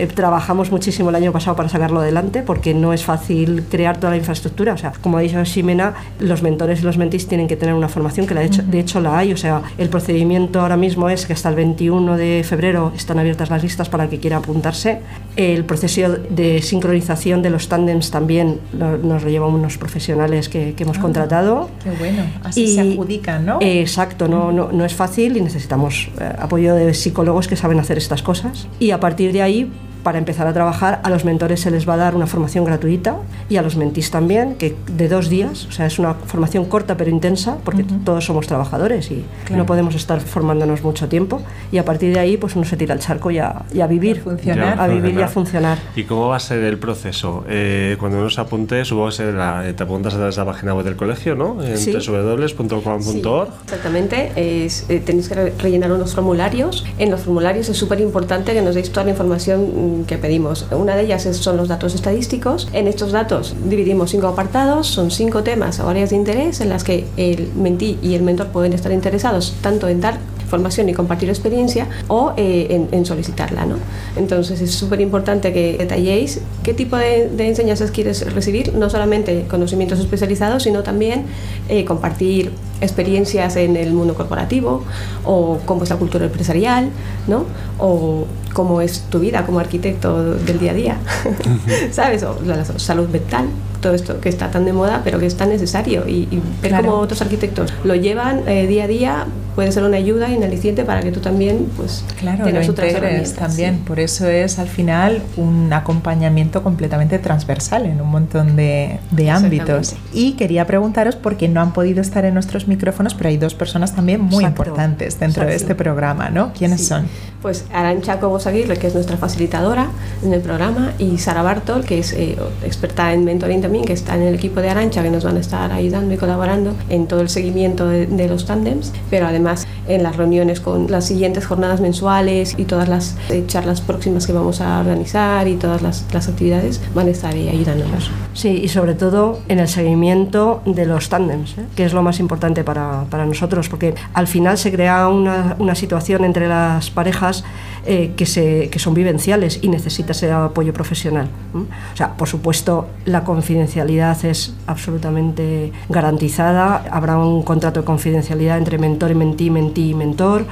Eh, 0.01 0.07
trabajamos 0.07 0.71
muchísimo 0.71 1.09
el 1.09 1.15
año 1.15 1.31
pasado 1.31 1.55
para 1.55 1.69
sacarlo 1.69 1.99
adelante 1.99 2.41
porque 2.41 2.73
no 2.73 2.91
es 2.93 3.03
fácil 3.05 3.63
crear 3.69 3.97
toda 3.97 4.11
la 4.11 4.17
infraestructura. 4.17 4.73
O 4.73 4.77
sea, 4.77 4.93
como 5.01 5.17
ha 5.17 5.21
dicho 5.21 5.43
Ximena, 5.45 5.93
los 6.19 6.41
mentores 6.41 6.81
y 6.81 6.83
los 6.83 6.97
mentis 6.97 7.27
tienen 7.27 7.47
que 7.47 7.55
tener 7.55 7.75
una 7.75 7.87
formación 7.87 8.25
que 8.25 8.33
de 8.33 8.45
hecho, 8.45 8.63
de 8.63 8.79
hecho 8.79 8.99
la 8.99 9.17
hay. 9.17 9.31
O 9.33 9.37
sea, 9.37 9.61
el 9.77 9.89
procedimiento 9.89 10.59
ahora 10.61 10.77
mismo 10.77 11.09
es 11.09 11.25
que 11.25 11.33
hasta 11.33 11.49
el 11.49 11.55
21 11.55 12.17
de 12.17 12.43
febrero 12.47 12.91
están 12.95 13.19
abiertas 13.19 13.49
las 13.49 13.61
listas 13.63 13.89
para 13.89 14.05
el 14.05 14.09
que 14.09 14.19
quiera 14.19 14.37
apuntarse. 14.37 14.99
El 15.35 15.65
proceso 15.65 15.91
de 16.29 16.61
sincronización 16.61 17.41
de 17.41 17.49
los 17.51 17.67
tándems 17.69 18.09
también 18.11 18.59
lo- 18.77 18.97
nos 18.97 19.23
lo 19.23 19.29
llevan 19.29 19.53
unos 19.53 19.77
profesionales 19.77 20.49
que, 20.49 20.73
que 20.73 20.83
hemos 20.83 20.97
Ah, 20.97 21.01
contratado. 21.01 21.69
Qué 21.83 21.91
bueno, 21.91 22.23
así 22.43 22.67
se 22.75 22.81
adjudican, 22.81 23.45
¿no? 23.45 23.57
Exacto, 23.61 24.27
no, 24.27 24.51
no, 24.51 24.71
no 24.71 24.85
es 24.85 24.93
fácil 24.93 25.37
y 25.37 25.41
necesitamos 25.41 26.09
eh, 26.19 26.31
apoyo 26.39 26.75
de 26.75 26.93
psicólogos 26.93 27.47
que 27.47 27.55
saben 27.55 27.79
hacer 27.79 27.97
estas 27.97 28.21
cosas. 28.23 28.67
Y 28.79 28.91
a 28.91 28.99
partir 28.99 29.31
de 29.33 29.41
ahí, 29.41 29.71
para 30.03 30.17
empezar 30.17 30.47
a 30.47 30.53
trabajar, 30.53 30.99
a 31.03 31.09
los 31.09 31.25
mentores 31.25 31.59
se 31.61 31.71
les 31.71 31.87
va 31.87 31.93
a 31.95 31.97
dar 31.97 32.15
una 32.15 32.27
formación 32.27 32.65
gratuita 32.65 33.17
y 33.49 33.57
a 33.57 33.61
los 33.61 33.75
mentís 33.75 34.11
también, 34.11 34.55
que 34.55 34.75
de 34.87 35.07
dos 35.07 35.29
días, 35.29 35.65
o 35.65 35.71
sea, 35.71 35.85
es 35.85 35.99
una 35.99 36.13
formación 36.13 36.65
corta 36.65 36.97
pero 36.97 37.09
intensa, 37.09 37.57
porque 37.63 37.85
todos 38.05 38.25
somos 38.25 38.47
trabajadores 38.47 39.09
y 39.11 39.23
no 39.55 39.65
podemos 39.65 39.95
estar 39.95 40.19
formándonos 40.21 40.83
mucho 40.83 41.07
tiempo. 41.07 41.41
Y 41.71 41.77
a 41.77 41.85
partir 41.85 42.13
de 42.13 42.19
ahí, 42.19 42.37
pues 42.37 42.55
uno 42.55 42.65
se 42.65 42.77
tira 42.77 42.93
al 42.93 42.99
charco 42.99 43.31
y 43.31 43.39
a, 43.39 43.61
y 43.73 43.81
a 43.81 43.87
vivir, 43.87 44.21
funcionar. 44.21 44.79
a 44.79 44.87
vivir 44.87 45.15
y 45.17 45.21
a 45.21 45.27
funcionar. 45.27 45.77
¿Y 45.95 46.03
cómo 46.03 46.27
va 46.29 46.37
a 46.37 46.39
ser 46.39 46.59
el 46.63 46.77
proceso? 46.77 47.43
Eh, 47.49 47.95
cuando 47.99 48.17
uno 48.19 48.29
se 48.29 48.41
apunte, 48.41 48.83
supongo 48.85 49.07
que 49.09 49.15
será- 49.15 49.63
te 49.75 49.83
apuntas 49.83 50.13
a 50.13 50.17
través 50.17 50.35
de 50.35 50.41
la 50.41 50.51
página 50.51 50.73
web 50.73 50.85
del 50.85 50.95
colegio, 50.95 51.35
¿no? 51.35 51.61
En 51.63 51.77
Sí. 51.77 51.91
www.com.org. 51.91 53.49
Exactamente, 53.63 54.31
es, 54.35 54.85
eh, 54.89 54.99
tenéis 55.05 55.29
que 55.29 55.35
re- 55.35 55.53
rellenar 55.59 55.91
unos 55.91 56.13
formularios. 56.15 56.85
En 56.97 57.11
los 57.11 57.21
formularios 57.21 57.69
es 57.69 57.77
súper 57.77 57.99
importante 58.01 58.53
que 58.53 58.61
nos 58.61 58.75
deis 58.75 58.89
toda 58.91 59.05
la 59.05 59.11
información 59.11 59.90
que 60.08 60.17
pedimos. 60.17 60.65
Una 60.71 60.95
de 60.95 61.04
ellas 61.04 61.23
son 61.23 61.58
los 61.58 61.67
datos 61.67 61.95
estadísticos. 61.95 62.67
En 62.73 62.88
estos 62.88 63.12
datos 63.12 63.56
dividimos 63.67 64.12
cinco 64.12 64.27
apartados, 64.27 64.88
son 64.88 65.12
cinco 65.12 65.43
temas 65.43 65.80
o 65.80 65.89
áreas 65.89 66.12
de 66.12 66.15
interés 66.15 66.62
en 66.62 66.69
las 66.69 66.84
que 66.84 67.08
el 67.17 67.51
mentí 67.56 67.97
y 68.01 68.15
el 68.15 68.23
mentor 68.23 68.47
pueden 68.47 68.73
estar 68.73 68.91
interesados 68.91 69.54
tanto 69.62 69.88
en 69.88 70.01
dar 70.01 70.19
formación 70.51 70.87
y 70.89 70.93
compartir 70.93 71.29
experiencia 71.29 71.87
o 72.07 72.33
eh, 72.37 72.67
en, 72.69 72.89
en 72.91 73.05
solicitarla. 73.05 73.65
¿no? 73.65 73.75
Entonces 74.15 74.61
es 74.61 74.71
súper 74.71 74.99
importante 75.01 75.51
que 75.53 75.77
detalléis 75.79 76.41
qué 76.63 76.73
tipo 76.73 76.95
de, 76.97 77.29
de 77.29 77.47
enseñanzas 77.47 77.89
quieres 77.91 78.31
recibir, 78.33 78.73
no 78.75 78.89
solamente 78.89 79.45
conocimientos 79.49 79.99
especializados, 79.99 80.63
sino 80.63 80.83
también 80.83 81.23
eh, 81.69 81.85
compartir 81.85 82.51
experiencias 82.81 83.55
en 83.57 83.75
el 83.77 83.93
mundo 83.93 84.13
corporativo 84.15 84.83
o 85.23 85.59
cómo 85.65 85.83
es 85.83 85.89
la 85.89 85.97
cultura 85.97 86.25
empresarial, 86.25 86.89
¿no? 87.27 87.45
o 87.79 88.25
cómo 88.53 88.81
es 88.81 89.01
tu 89.09 89.19
vida 89.19 89.45
como 89.45 89.59
arquitecto 89.59 90.33
del 90.33 90.59
día 90.59 90.71
a 90.71 90.73
día, 90.73 90.97
¿sabes? 91.91 92.23
O 92.23 92.37
la 92.45 92.65
salud 92.65 93.07
mental, 93.09 93.45
todo 93.81 93.93
esto 93.93 94.19
que 94.19 94.29
está 94.29 94.51
tan 94.51 94.65
de 94.65 94.73
moda, 94.73 95.01
pero 95.03 95.19
que 95.19 95.25
es 95.25 95.35
tan 95.37 95.49
necesario 95.49 96.07
y, 96.07 96.27
y 96.31 96.41
ver 96.61 96.71
Claro. 96.71 96.85
cómo 96.89 96.97
otros 97.01 97.21
arquitectos 97.21 97.73
lo 97.83 97.95
llevan 97.95 98.41
eh, 98.47 98.67
día 98.67 98.83
a 98.85 98.87
día 98.87 99.25
puede 99.55 99.71
ser 99.71 99.83
una 99.83 99.97
ayuda 99.97 100.29
y 100.31 100.35
un 100.37 100.43
aliciente 100.43 100.83
para 100.83 101.01
que 101.01 101.11
tú 101.11 101.19
también 101.19 101.67
pues 101.77 102.03
Claro, 102.19 102.39
lo 102.39 102.45
tengas 102.45 102.69
otras 102.69 102.93
herramientas, 102.93 103.33
también. 103.33 103.75
sí. 103.75 103.81
Por 103.85 103.99
eso 103.99 104.27
es 104.27 104.59
al 104.59 104.67
final 104.67 105.21
un 105.37 105.71
acompañamiento 105.73 106.63
completamente 106.63 107.19
transversal 107.19 107.85
en 107.85 108.01
un 108.01 108.07
montón 108.09 108.55
de, 108.55 108.99
de 109.11 109.29
ámbitos. 109.29 109.95
Y 110.13 110.33
quería 110.33 110.65
preguntaros, 110.67 111.15
porque 111.15 111.47
no 111.47 111.61
han 111.61 111.73
podido 111.73 112.01
estar 112.01 112.25
en 112.25 112.33
nuestros 112.33 112.67
micrófonos, 112.67 113.13
pero 113.13 113.29
hay 113.29 113.37
dos 113.37 113.53
personas 113.53 113.95
también 113.95 114.21
muy 114.21 114.43
Exacto. 114.43 114.61
importantes 114.63 115.19
dentro 115.19 115.43
de 115.45 115.53
Exacto. 115.53 115.73
este 115.73 115.75
programa, 115.83 116.29
¿no? 116.29 116.53
¿Quiénes 116.53 116.81
Sí. 116.81 116.87
son? 116.87 117.07
Pues 117.41 117.65
Arancha 117.73 118.19
Cobos 118.19 118.45
Aguirre, 118.47 118.77
que 118.77 118.87
es 118.87 118.93
nuestra 118.93 119.17
facilitadora 119.17 119.87
en 120.23 120.31
el 120.33 120.41
programa, 120.41 120.93
y 120.99 121.17
Sara 121.17 121.41
Bartol, 121.41 121.83
que 121.85 121.99
es 121.99 122.13
eh, 122.13 122.37
experta 122.63 123.13
en 123.13 123.25
mentoring 123.25 123.61
también, 123.61 123.83
que 123.83 123.93
está 123.93 124.15
en 124.15 124.21
el 124.21 124.35
equipo 124.35 124.61
de 124.61 124.69
Arancha, 124.69 125.01
que 125.01 125.09
nos 125.09 125.23
van 125.23 125.37
a 125.37 125.39
estar 125.39 125.71
ayudando 125.71 126.13
y 126.13 126.17
colaborando 126.17 126.75
en 126.89 127.07
todo 127.07 127.21
el 127.21 127.29
seguimiento 127.29 127.87
de, 127.87 128.05
de 128.05 128.27
los 128.27 128.45
tándems, 128.45 128.91
pero 129.09 129.25
además 129.25 129.40
en 129.88 130.04
las 130.04 130.15
reuniones 130.15 130.60
con 130.60 130.89
las 130.89 131.06
siguientes 131.06 131.45
jornadas 131.45 131.82
mensuales 131.82 132.56
y 132.58 132.65
todas 132.65 132.88
las 132.88 133.15
eh, 133.30 133.43
charlas 133.47 133.82
próximas 133.82 134.27
que 134.27 134.34
vamos 134.34 134.62
a 134.62 134.80
organizar 134.80 135.47
y 135.47 135.56
todas 135.56 135.82
las, 135.82 136.06
las 136.13 136.27
actividades 136.27 136.82
van 136.93 137.08
a 137.08 137.12
estar 137.12 137.34
ahí 137.34 137.49
ayudándonos. 137.49 138.10
Sí, 138.34 138.62
y 138.63 138.67
sobre 138.69 138.93
todo 138.93 139.39
en 139.47 139.60
el 139.60 139.67
seguimiento 139.67 140.62
de 140.65 140.86
los 140.86 141.10
tándems, 141.10 141.58
¿eh? 141.58 141.65
que 141.75 141.86
es 141.86 141.93
lo 141.93 142.01
más 142.01 142.19
importante 142.19 142.63
para, 142.63 143.06
para 143.10 143.25
nosotros, 143.25 143.69
porque 143.69 143.95
al 144.13 144.27
final 144.27 144.58
se 144.58 144.71
crea 144.71 145.08
una, 145.08 145.56
una 145.60 145.75
situación 145.75 146.23
entre 146.23 146.47
las 146.47 146.89
parejas 146.89 147.43
eh, 147.84 148.13
que, 148.15 148.28
se, 148.28 148.70
que 148.70 148.78
son 148.78 148.94
vivenciales 148.94 149.60
y 149.63 149.67
necesita 149.67 150.12
ese 150.12 150.32
apoyo 150.32 150.72
profesional. 150.72 151.30
O 151.54 151.98
sea, 151.98 152.15
por 152.15 152.28
supuesto, 152.28 152.88
la 153.06 153.24
confidencialidad 153.24 154.24
es 154.24 154.54
absolutamente 154.67 155.72
garantizada, 155.89 156.86
habrá 156.91 157.17
un 157.17 157.41
contrato 157.41 157.80
de 157.80 157.86
confidencialidad 157.86 158.60
entre 158.60 158.78
mentor 158.78 159.10
y 159.10 159.15
mentí, 159.15 159.50
mentí 159.50 159.89
y 159.89 159.94
mentor. 159.96 160.46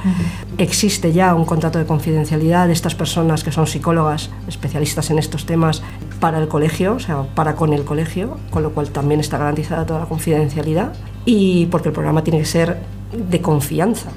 Existe 0.58 1.12
ya 1.12 1.34
un 1.36 1.44
contrato 1.44 1.78
de 1.78 1.86
confidencialidad 1.86 2.66
de 2.66 2.72
estas 2.72 2.96
personas 2.96 3.44
que 3.44 3.52
son 3.52 3.68
psicólogas, 3.68 4.30
especialistas 4.48 5.10
en 5.10 5.20
estos 5.20 5.46
temas, 5.46 5.82
para 6.18 6.38
el 6.38 6.48
colegio, 6.48 6.94
o 6.94 6.98
sea, 6.98 7.22
para 7.22 7.54
con 7.54 7.72
el 7.72 7.84
colegio, 7.84 8.38
con 8.50 8.64
lo 8.64 8.72
cual 8.72 8.90
también 8.90 9.20
está 9.20 9.38
garantizada 9.38 9.86
toda 9.86 10.00
la 10.00 10.06
confidencialidad. 10.06 10.94
Y 11.24 11.66
porque 11.66 11.90
el 11.90 11.94
programa 11.94 12.24
tiene 12.24 12.40
que 12.40 12.46
ser 12.46 12.78
de 13.12 13.40
confianza, 13.40 14.10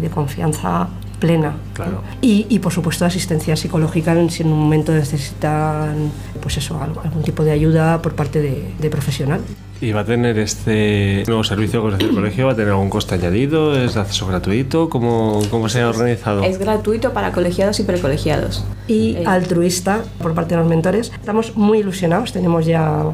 de 0.00 0.08
confianza 0.08 0.88
plena. 1.20 1.54
Claro. 1.74 2.02
Y, 2.22 2.46
y, 2.48 2.58
por 2.58 2.72
supuesto 2.72 3.04
asistencia 3.04 3.54
psicológica 3.54 4.16
si 4.30 4.42
en 4.42 4.48
un 4.52 4.58
momento 4.58 4.92
necesitan 4.92 6.10
pues 6.42 6.56
eso, 6.56 6.80
algo- 6.82 7.00
algún 7.02 7.22
tipo 7.22 7.44
de 7.44 7.52
ayuda 7.52 8.00
por 8.02 8.14
parte 8.14 8.40
de, 8.40 8.72
de 8.78 8.90
profesional. 8.90 9.40
¿Y 9.82 9.92
va 9.92 10.00
a 10.00 10.04
tener 10.04 10.38
este 10.38 11.24
nuevo 11.26 11.42
servicio 11.44 11.80
que 11.80 11.88
ofrece 11.88 12.04
el 12.10 12.14
colegio? 12.14 12.46
¿Va 12.46 12.52
a 12.52 12.54
tener 12.54 12.70
algún 12.70 12.90
coste 12.90 13.14
añadido? 13.14 13.74
¿Es 13.82 13.94
de 13.94 14.00
acceso 14.00 14.26
gratuito? 14.26 14.90
¿Cómo, 14.90 15.40
cómo 15.50 15.68
se 15.70 15.80
ha 15.80 15.88
organizado? 15.88 16.42
Es 16.42 16.58
gratuito 16.58 17.12
para 17.14 17.32
colegiados 17.32 17.80
y 17.80 17.84
precolegiados. 17.84 18.62
y 18.88 19.16
Eh, 19.16 19.24
altruista 19.26 20.00
por 20.22 20.34
parte 20.34 20.54
de 20.54 20.60
los 20.60 20.68
mentores. 20.68 21.10
Estamos 21.14 21.56
muy 21.56 21.78
ilusionados, 21.78 22.32
tenemos 22.32 22.66
ya, 22.66 23.04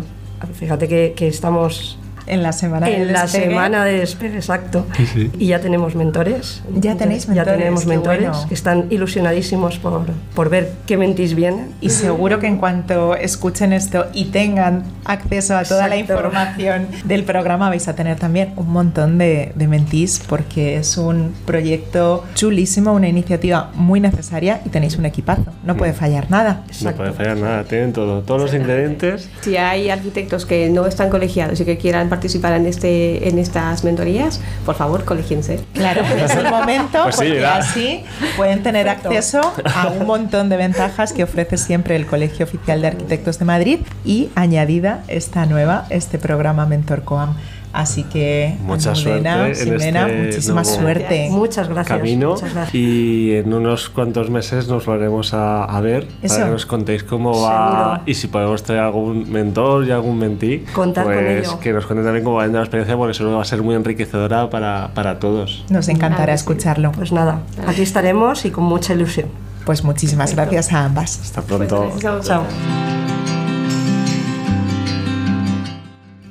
fíjate 0.55 0.89
que, 0.89 1.13
que 1.17 1.29
estamos 1.29 1.99
En 2.27 2.43
la 2.43 2.53
semana 2.53 2.87
de 2.87 2.97
en 3.03 3.13
la 3.13 3.23
despegue. 3.23 3.45
semana 3.49 3.85
de 3.85 3.99
despegue, 4.01 4.37
exacto, 4.37 4.87
sí. 5.15 5.31
y 5.39 5.47
ya 5.47 5.61
tenemos 5.61 5.95
mentores. 5.95 6.63
Ya 6.75 6.97
tenéis 6.97 7.27
Ya 7.27 7.35
mentores, 7.35 7.59
tenemos 7.59 7.81
qué 7.83 7.87
mentores 7.89 8.29
bueno. 8.31 8.49
que 8.49 8.55
están 8.55 8.87
ilusionadísimos 8.91 9.79
por, 9.79 10.03
por 10.35 10.51
ver 10.51 10.73
qué 10.87 10.97
mentís 10.97 11.35
vienen. 11.35 11.71
Y 11.81 11.91
seguro 11.91 12.39
que 12.41 12.47
en 12.49 12.57
cuanto 12.59 13.15
escuchen 13.15 13.73
esto 13.73 14.07
y 14.13 14.27
tengan 14.27 14.85
acceso 15.05 15.57
a 15.57 15.63
toda 15.65 15.89
la 15.89 15.97
Exacto. 15.97 16.15
información 16.15 16.89
del 17.05 17.23
programa 17.25 17.69
vais 17.69 17.87
a 17.89 17.95
tener 17.95 18.17
también 18.19 18.53
un 18.57 18.71
montón 18.71 19.19
de, 19.19 19.53
de 19.55 19.69
mentís 19.69 20.21
porque 20.29 20.77
es 20.77 20.97
un 20.99 21.33
proyecto 21.47 22.25
chulísimo, 22.35 22.93
una 22.93 23.09
iniciativa 23.09 23.71
muy 23.75 24.01
necesaria 24.01 24.61
y 24.65 24.69
tenéis 24.69 24.97
un 24.99 25.07
equipazo. 25.07 25.45
No 25.65 25.77
puede 25.77 25.93
fallar 25.93 26.31
nada. 26.31 26.65
No 26.83 26.93
puede 26.93 27.13
fallar 27.13 27.37
nada, 27.37 27.65
tienen 27.65 27.93
todo, 27.93 28.23
todos 28.23 28.41
los 28.41 28.55
ingredientes. 28.55 29.29
Si 29.43 29.57
hay 29.57 29.91
arquitectos 29.91 30.45
que 30.45 30.69
no 30.71 30.87
están 30.87 31.09
colegiados 31.11 31.61
y 31.61 31.65
que 31.65 31.79
quieran 31.79 32.09
participar 32.17 32.55
en, 32.55 32.67
este, 32.67 33.29
en 33.29 33.39
estas 33.39 33.85
mentorías, 33.85 34.41
por 34.65 34.75
favor, 34.75 35.05
colegiense. 35.05 35.61
Claro, 35.75 36.01
es 36.03 36.35
el 36.35 36.51
momento 36.51 37.03
Pues 37.03 37.17
porque 37.17 37.45
así 37.45 38.05
pueden 38.39 38.63
tener 38.63 38.89
acceso 38.89 39.41
a 39.75 39.89
un 39.89 40.07
montón 40.07 40.49
de 40.49 40.57
ventajas 40.57 41.13
que 41.13 41.25
ofrece 41.25 41.59
siempre 41.59 41.95
el 41.95 42.07
Colegio 42.07 42.47
Oficial 42.47 42.81
de 42.81 42.87
Arquitectos 42.89 43.39
de 43.39 43.45
Madrid 43.45 43.81
y 44.05 44.31
añadida 44.35 45.03
esta 45.09 45.45
nueva, 45.45 45.87
este 45.91 46.19
programa 46.19 46.65
Mentor 46.65 47.05
Coam. 47.05 47.35
Así 47.77 48.05
que, 48.05 48.57
Mucha 48.63 48.93
Almudena, 48.93 49.35
suerte 49.37 49.63
en 49.63 49.79
Ximena, 49.79 50.07
este 50.09 50.23
muchísima 50.27 50.65
suerte. 50.65 51.29
Muchas 51.31 51.69
gracias. 51.69 51.99
camino 51.99 52.31
muchas 52.33 52.55
gracias. 52.55 52.75
y 52.75 53.35
en 53.35 53.53
unos 53.53 53.91
cuantos 53.91 54.31
meses 54.31 54.67
nos 54.67 54.87
volveremos 54.87 55.35
a, 55.35 55.65
a 55.65 55.81
ver 55.83 56.09
Eso. 56.23 56.35
para 56.37 56.47
que 56.47 56.53
nos 56.53 56.65
contéis 56.67 57.05
cómo 57.05 57.41
va 57.43 57.83
Seguro. 57.97 58.03
y 58.07 58.15
si 58.15 58.29
podemos 58.29 58.63
traer 58.63 58.81
algún 58.81 59.31
mentor 59.31 59.87
y 59.87 59.91
algún 59.91 60.19
mentí 60.19 60.65
Contar 60.73 61.05
con 61.05 61.15
pues 61.15 61.47
ello. 61.49 61.61
que 61.61 61.73
nos 61.75 61.85
cuenten 61.85 62.07
también 62.07 62.25
cómo 62.25 62.37
va 62.37 62.45
yendo 62.45 62.59
la 62.59 62.65
experiencia 62.65 62.97
porque 62.97 63.13
seguro 63.13 63.37
va 63.37 63.43
a 63.43 63.45
ser 63.45 63.63
muy 63.63 63.75
enriquecedora 63.75 64.49
para, 64.49 64.91
para 64.95 65.19
todos 65.19 65.65
Nos 65.69 65.89
encantará 65.89 66.33
escucharlo. 66.33 66.93
Pues 66.93 67.13
nada, 67.13 67.41
aquí 67.67 67.83
estaremos 67.83 68.45
y 68.47 68.51
con 68.51 68.65
mucha 68.65 68.95
ilusión. 68.95 69.29
Pues 69.67 69.85
muchísimas 69.85 70.35
gracias 70.35 70.73
a 70.73 70.85
ambas. 70.87 71.21
hasta 71.21 71.43
Pues 71.43 71.57
pronto 71.69 71.77
a 71.83 71.87
vosotros. 71.89 72.27
Chao. 72.27 72.96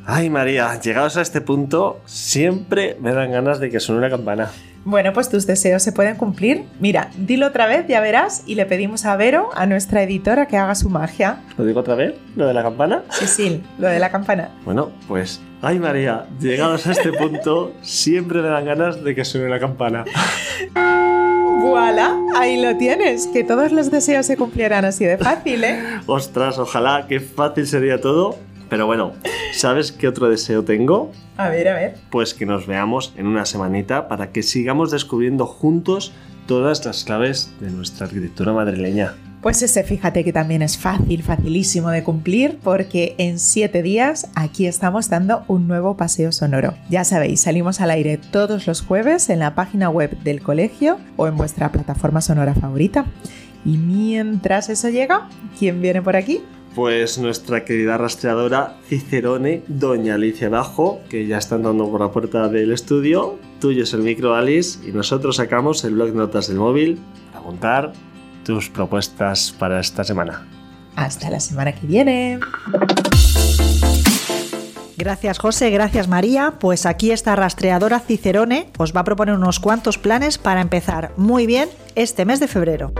Ay 0.05 0.29
María 0.29 0.79
llegados 0.79 1.17
a 1.17 1.21
este 1.21 1.41
punto 1.41 1.99
siempre 2.05 2.97
me 3.01 3.13
dan 3.13 3.31
ganas 3.31 3.59
de 3.59 3.69
que 3.69 3.79
suene 3.79 3.99
una 3.99 4.09
campana 4.09 4.51
Bueno, 4.83 5.13
pues 5.13 5.29
tus 5.29 5.47
deseos 5.47 5.81
se 5.81 5.91
pueden 5.91 6.15
cumplir. 6.15 6.65
Mira, 6.79 7.09
dilo 7.17 7.47
otra 7.47 7.65
vez, 7.65 7.87
ya 7.87 8.01
verás, 8.01 8.43
y 8.45 8.53
le 8.53 8.67
pedimos 8.67 9.03
a 9.05 9.15
Vero, 9.17 9.49
a 9.55 9.65
nuestra 9.65 10.03
editora, 10.03 10.45
que 10.45 10.57
haga 10.57 10.75
su 10.75 10.89
magia. 10.91 11.39
lo 11.57 11.65
digo 11.65 11.79
otra 11.79 11.95
vez 11.95 12.13
lo 12.35 12.45
de 12.45 12.53
la 12.53 12.61
campana 12.61 13.01
Sí, 13.09 13.25
sí, 13.25 13.63
lo 13.79 13.87
de 13.87 13.97
la 13.97 14.11
campana. 14.11 14.51
Bueno, 14.63 14.91
pues, 15.07 15.41
ay 15.63 15.79
María, 15.79 16.27
llegados 16.39 16.85
a 16.85 16.91
este 16.91 17.11
punto, 17.11 17.73
siempre 17.81 18.43
me 18.43 18.49
dan 18.49 18.65
ganas 18.65 19.03
de 19.03 19.15
que 19.15 19.25
suene 19.25 19.49
la 19.49 19.59
campana. 19.59 20.05
¡Voilà! 21.61 22.15
Ahí 22.37 22.61
lo 22.61 22.77
tienes. 22.77 23.25
Que 23.27 23.43
todos 23.43 23.71
los 23.71 23.89
deseos 23.89 24.27
se 24.27 24.37
cumplieran 24.37 24.85
así 24.85 25.03
de 25.03 25.17
fácil, 25.17 25.63
¿eh? 25.63 25.79
Ostras, 26.05 26.59
ojalá, 26.59 27.05
qué 27.09 27.19
fácil 27.19 27.65
sería 27.65 27.99
todo. 27.99 28.37
Pero 28.69 28.85
bueno, 28.85 29.13
¿sabes 29.53 29.91
qué 29.91 30.07
otro 30.07 30.29
deseo 30.29 30.63
tengo? 30.63 31.11
A 31.37 31.49
ver, 31.49 31.67
a 31.67 31.75
ver. 31.75 31.97
Pues 32.09 32.33
que 32.33 32.45
nos 32.45 32.67
veamos 32.67 33.13
en 33.17 33.27
una 33.27 33.45
semanita 33.45 34.07
para 34.07 34.31
que 34.31 34.43
sigamos 34.43 34.91
descubriendo 34.91 35.45
juntos 35.45 36.13
todas 36.47 36.85
las 36.85 37.03
claves 37.03 37.51
de 37.59 37.71
nuestra 37.71 38.05
arquitectura 38.07 38.53
madrileña. 38.53 39.15
Pues 39.45 39.61
ese 39.61 39.83
fíjate 39.83 40.23
que 40.23 40.33
también 40.33 40.63
es 40.63 40.75
fácil, 40.75 41.21
facilísimo 41.21 41.91
de 41.91 42.03
cumplir 42.03 42.57
porque 42.63 43.13
en 43.19 43.37
siete 43.37 43.83
días 43.83 44.27
aquí 44.33 44.65
estamos 44.65 45.07
dando 45.07 45.43
un 45.47 45.67
nuevo 45.67 45.95
paseo 45.97 46.31
sonoro. 46.31 46.73
Ya 46.89 47.03
sabéis, 47.03 47.41
salimos 47.41 47.79
al 47.79 47.91
aire 47.91 48.17
todos 48.17 48.65
los 48.65 48.81
jueves 48.81 49.29
en 49.29 49.37
la 49.37 49.53
página 49.53 49.91
web 49.91 50.17
del 50.23 50.41
colegio 50.41 50.97
o 51.15 51.27
en 51.27 51.37
vuestra 51.37 51.71
plataforma 51.71 52.21
sonora 52.21 52.55
favorita. 52.55 53.05
Y 53.63 53.77
mientras 53.77 54.69
eso 54.69 54.89
llega, 54.89 55.29
¿quién 55.59 55.79
viene 55.79 56.01
por 56.01 56.15
aquí? 56.15 56.41
Pues 56.75 57.17
nuestra 57.17 57.63
querida 57.63 57.97
rastreadora 57.97 58.75
Cicerone, 58.89 59.63
doña 59.67 60.15
Alicia 60.15 60.49
Bajo, 60.49 60.99
que 61.09 61.25
ya 61.25 61.37
está 61.37 61.55
andando 61.55 61.89
por 61.89 62.01
la 62.01 62.11
puerta 62.11 62.49
del 62.49 62.73
estudio. 62.73 63.39
Tuyo 63.61 63.83
es 63.83 63.93
el 63.93 64.01
micro, 64.01 64.35
Alice, 64.35 64.85
y 64.85 64.91
nosotros 64.91 65.37
sacamos 65.37 65.85
el 65.85 65.93
blog 65.93 66.13
notas 66.13 66.49
del 66.49 66.57
móvil 66.57 66.99
para 67.31 67.39
apuntar 67.39 67.93
tus 68.43 68.69
propuestas 68.69 69.55
para 69.57 69.79
esta 69.79 70.03
semana. 70.03 70.45
Hasta 70.97 71.29
la 71.29 71.39
semana 71.39 71.73
que 71.73 71.87
viene. 71.87 72.39
Gracias 74.97 75.39
José, 75.39 75.69
gracias 75.69 76.09
María. 76.09 76.55
Pues 76.59 76.85
aquí 76.85 77.11
esta 77.11 77.37
rastreadora 77.37 78.01
Cicerone 78.01 78.69
os 78.77 78.93
va 78.93 79.01
a 79.01 79.03
proponer 79.05 79.35
unos 79.35 79.61
cuantos 79.61 79.97
planes 79.97 80.37
para 80.37 80.59
empezar 80.59 81.13
muy 81.15 81.45
bien 81.45 81.69
este 81.95 82.25
mes 82.25 82.41
de 82.41 82.47
febrero. 82.49 82.91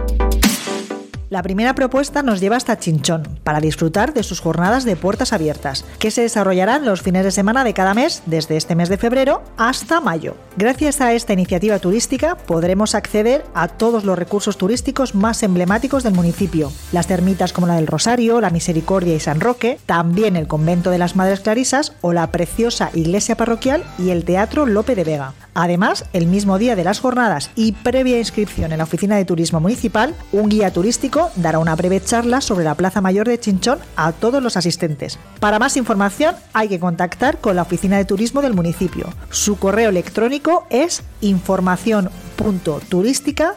La 1.30 1.42
primera 1.42 1.74
propuesta 1.74 2.22
nos 2.22 2.40
lleva 2.40 2.56
hasta 2.56 2.78
Chinchón 2.78 3.24
para 3.44 3.60
disfrutar 3.60 4.14
de 4.14 4.22
sus 4.22 4.40
jornadas 4.40 4.86
de 4.86 4.96
puertas 4.96 5.34
abiertas, 5.34 5.84
que 5.98 6.12
se 6.12 6.22
desarrollarán 6.22 6.86
los 6.86 7.02
fines 7.02 7.24
de 7.24 7.32
semana 7.32 7.64
de 7.64 7.74
cada 7.74 7.96
mes 7.96 8.22
desde 8.28 8.58
este 8.58 8.76
mes 8.76 8.90
de 8.90 8.98
febrero 8.98 9.42
hasta 9.58 10.02
mayo. 10.02 10.36
Gracias 10.56 11.02
a 11.02 11.14
esta 11.14 11.34
iniciativa 11.34 11.80
turística 11.80 12.36
podremos 12.36 12.94
acceder 12.94 13.44
a 13.56 13.68
todos 13.68 14.04
los 14.04 14.20
recursos 14.20 14.58
turísticos 14.58 15.16
más 15.16 15.42
emblemáticos 15.42 16.04
del 16.04 16.14
municipio, 16.14 16.72
las 16.92 17.08
termitas 17.08 17.54
como 17.54 17.66
la 17.66 17.76
del 17.76 17.88
Rosario, 17.88 18.40
la 18.40 18.52
Misericordia 18.52 19.16
y 19.16 19.20
San 19.20 19.40
Roque, 19.40 19.80
también 19.88 20.36
el 20.36 20.48
convento 20.48 20.92
de 20.92 21.00
las 21.00 21.16
Madres 21.16 21.40
Clarisas 21.40 21.94
o 22.02 22.14
la 22.14 22.32
preciosa 22.32 22.92
iglesia 22.94 23.36
parroquial 23.36 23.84
y 23.98 24.12
el 24.12 24.26
Teatro 24.26 24.68
Lope 24.68 24.94
de 24.94 25.04
Vega. 25.04 25.34
Además, 25.56 26.06
el 26.13 26.28
mismo 26.28 26.60
día 26.60 26.76
de 26.76 26.84
las 26.84 27.00
jornadas 27.00 27.50
y 27.56 27.72
previa 27.72 28.20
inscripción 28.20 28.72
en 28.72 28.78
la 28.78 28.84
Oficina 28.84 29.15
de 29.15 29.26
Turismo 29.26 29.60
Municipal, 29.60 30.13
un 30.32 30.50
guía 30.50 30.72
turístico 30.72 31.32
dará 31.38 31.58
una 31.60 31.76
breve 31.76 32.04
charla 32.04 32.41
sobre 32.41 32.65
la 32.65 32.76
Plaza 32.76 33.02
Mayor 33.02 33.28
de 33.28 33.39
Chinchón 33.39 33.80
a 33.96 34.12
todos 34.12 34.44
los 34.44 34.58
asistentes. 34.58 35.18
Para 35.39 35.58
más 35.58 35.78
información 35.78 36.36
hay 36.54 36.68
que 36.68 36.80
contactar 36.80 37.39
con 37.39 37.56
la 37.56 37.63
Oficina 37.63 37.98
de 37.98 38.06
Turismo 38.06 38.44
del 38.44 38.54
municipio. 38.54 39.12
Su 39.32 39.58
correo 39.58 39.89
electrónico 39.89 40.68
es 40.70 41.02
información.turística 41.22 43.56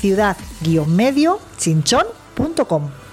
ciudad-medio 0.00 1.38
chinchón.com. 1.58 3.07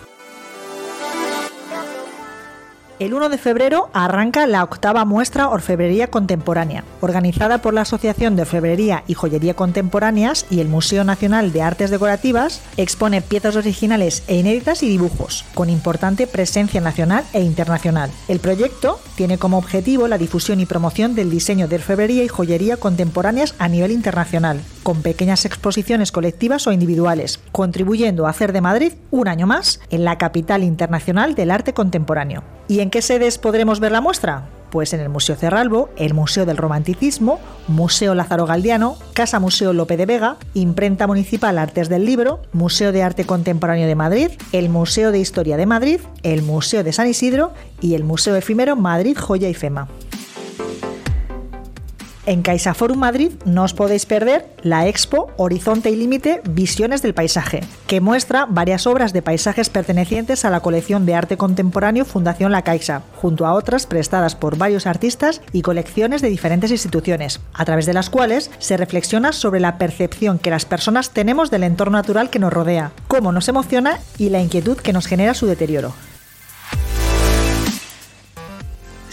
El 2.98 3.14
1 3.14 3.28
de 3.28 3.38
febrero 3.38 3.90
arranca 3.92 4.48
la 4.48 4.64
octava 4.64 5.04
muestra 5.04 5.50
Orfebrería 5.50 6.08
Contemporánea, 6.08 6.86
organizada 7.02 7.58
por 7.58 7.74
la 7.74 7.82
Asociación 7.82 8.38
de 8.38 8.44
Orfebrería 8.44 9.04
y 9.06 9.16
Joyería 9.16 9.54
Contemporáneas 9.54 10.46
y 10.50 10.62
el 10.62 10.70
Museo 10.70 11.04
Nacional 11.04 11.52
de 11.52 11.62
Artes 11.62 11.90
Decorativas, 11.90 12.62
expone 12.78 13.22
piezas 13.22 13.58
originales 13.58 14.24
e 14.28 14.38
inéditas 14.38 14.82
y 14.82 14.88
dibujos, 14.88 15.44
con 15.54 15.70
importante 15.70 16.26
presencia 16.26 16.80
nacional 16.80 17.26
e 17.34 17.42
internacional. 17.42 18.12
El 18.30 18.40
proyecto 18.40 19.02
tiene 19.16 19.38
como 19.38 19.58
objetivo 19.58 20.08
la 20.08 20.18
difusión 20.18 20.62
y 20.62 20.66
promoción 20.66 21.16
del 21.16 21.30
diseño 21.30 21.68
de 21.68 21.76
orfebrería 21.76 22.24
y 22.24 22.30
joyería 22.30 22.78
contemporáneas 22.78 23.56
a 23.60 23.68
nivel 23.68 23.92
internacional, 23.92 24.62
con 24.84 25.02
pequeñas 25.02 25.44
exposiciones 25.44 26.14
colectivas 26.14 26.66
o 26.66 26.72
individuales, 26.72 27.42
contribuyendo 27.52 28.26
a 28.26 28.30
hacer 28.30 28.54
de 28.54 28.62
Madrid 28.62 28.94
un 29.12 29.28
año 29.28 29.48
más 29.48 29.82
en 29.90 30.06
la 30.06 30.18
capital 30.18 30.64
internacional 30.64 31.36
del 31.36 31.52
arte 31.52 31.74
contemporáneo. 31.74 32.44
¿Y 32.68 32.85
en 32.86 32.92
qué 32.92 33.02
sedes 33.02 33.40
podremos 33.40 33.80
ver 33.80 33.92
la 33.92 34.00
muestra? 34.00 34.44
Pues 34.70 34.94
en 34.94 35.00
el 35.00 35.10
Museo 35.10 35.36
Cerralbo, 35.36 35.90
el 35.98 36.14
Museo 36.14 36.46
del 36.46 36.56
Romanticismo, 36.56 37.40
Museo 37.68 38.14
Lázaro 38.14 38.46
Galdiano, 38.46 38.96
Casa 39.14 39.40
Museo 39.40 39.74
Lope 39.74 39.98
de 39.98 40.06
Vega, 40.06 40.38
Imprenta 40.54 41.08
Municipal 41.08 41.58
Artes 41.58 41.90
del 41.90 42.06
Libro, 42.06 42.44
Museo 42.54 42.92
de 42.92 43.02
Arte 43.02 43.26
Contemporáneo 43.26 43.88
de 43.88 43.96
Madrid, 43.96 44.30
el 44.52 44.70
Museo 44.70 45.12
de 45.12 45.18
Historia 45.18 45.58
de 45.58 45.66
Madrid, 45.66 46.00
el 46.22 46.44
Museo 46.44 46.84
de 46.84 46.94
San 46.94 47.08
Isidro 47.08 47.54
y 47.82 47.96
el 47.96 48.04
Museo 48.04 48.36
Efímero 48.36 48.76
Madrid 48.76 49.18
Joya 49.18 49.50
y 49.50 49.56
Fema. 49.56 49.88
En 52.28 52.42
CaixaForum 52.42 52.98
Madrid 52.98 53.34
no 53.46 53.62
os 53.62 53.76
podéis 53.76 54.08
perder 54.08 54.48
la 54.64 54.88
expo 54.88 55.30
Horizonte 55.38 55.92
y 55.92 55.96
Límite 55.96 56.42
Visiones 56.50 57.04
del 57.04 57.14
Paisaje, 57.14 57.62
que 57.86 58.02
muestra 58.02 58.48
varias 58.50 58.88
obras 58.88 59.14
de 59.14 59.22
paisajes 59.22 59.70
pertenecientes 59.70 60.44
a 60.44 60.50
la 60.50 60.62
colección 60.62 61.06
de 61.06 61.14
arte 61.14 61.38
contemporáneo 61.38 62.04
Fundación 62.04 62.52
La 62.52 62.64
Caixa, 62.64 63.04
junto 63.16 63.46
a 63.46 63.54
otras 63.54 63.86
prestadas 63.86 64.36
por 64.36 64.58
varios 64.58 64.88
artistas 64.88 65.42
y 65.54 65.62
colecciones 65.62 66.24
de 66.24 66.30
diferentes 66.30 66.72
instituciones, 66.72 67.42
a 67.54 67.64
través 67.64 67.86
de 67.86 67.94
las 67.94 68.10
cuales 68.10 68.50
se 68.58 68.76
reflexiona 68.76 69.32
sobre 69.32 69.60
la 69.60 69.78
percepción 69.78 70.40
que 70.40 70.50
las 70.50 70.66
personas 70.66 71.12
tenemos 71.12 71.52
del 71.52 71.62
entorno 71.62 72.00
natural 72.00 72.32
que 72.32 72.40
nos 72.40 72.52
rodea, 72.52 72.92
cómo 73.08 73.32
nos 73.34 73.50
emociona 73.50 74.00
y 74.18 74.30
la 74.30 74.42
inquietud 74.42 74.78
que 74.78 74.94
nos 74.94 75.06
genera 75.06 75.36
su 75.36 75.46
deterioro. 75.46 75.94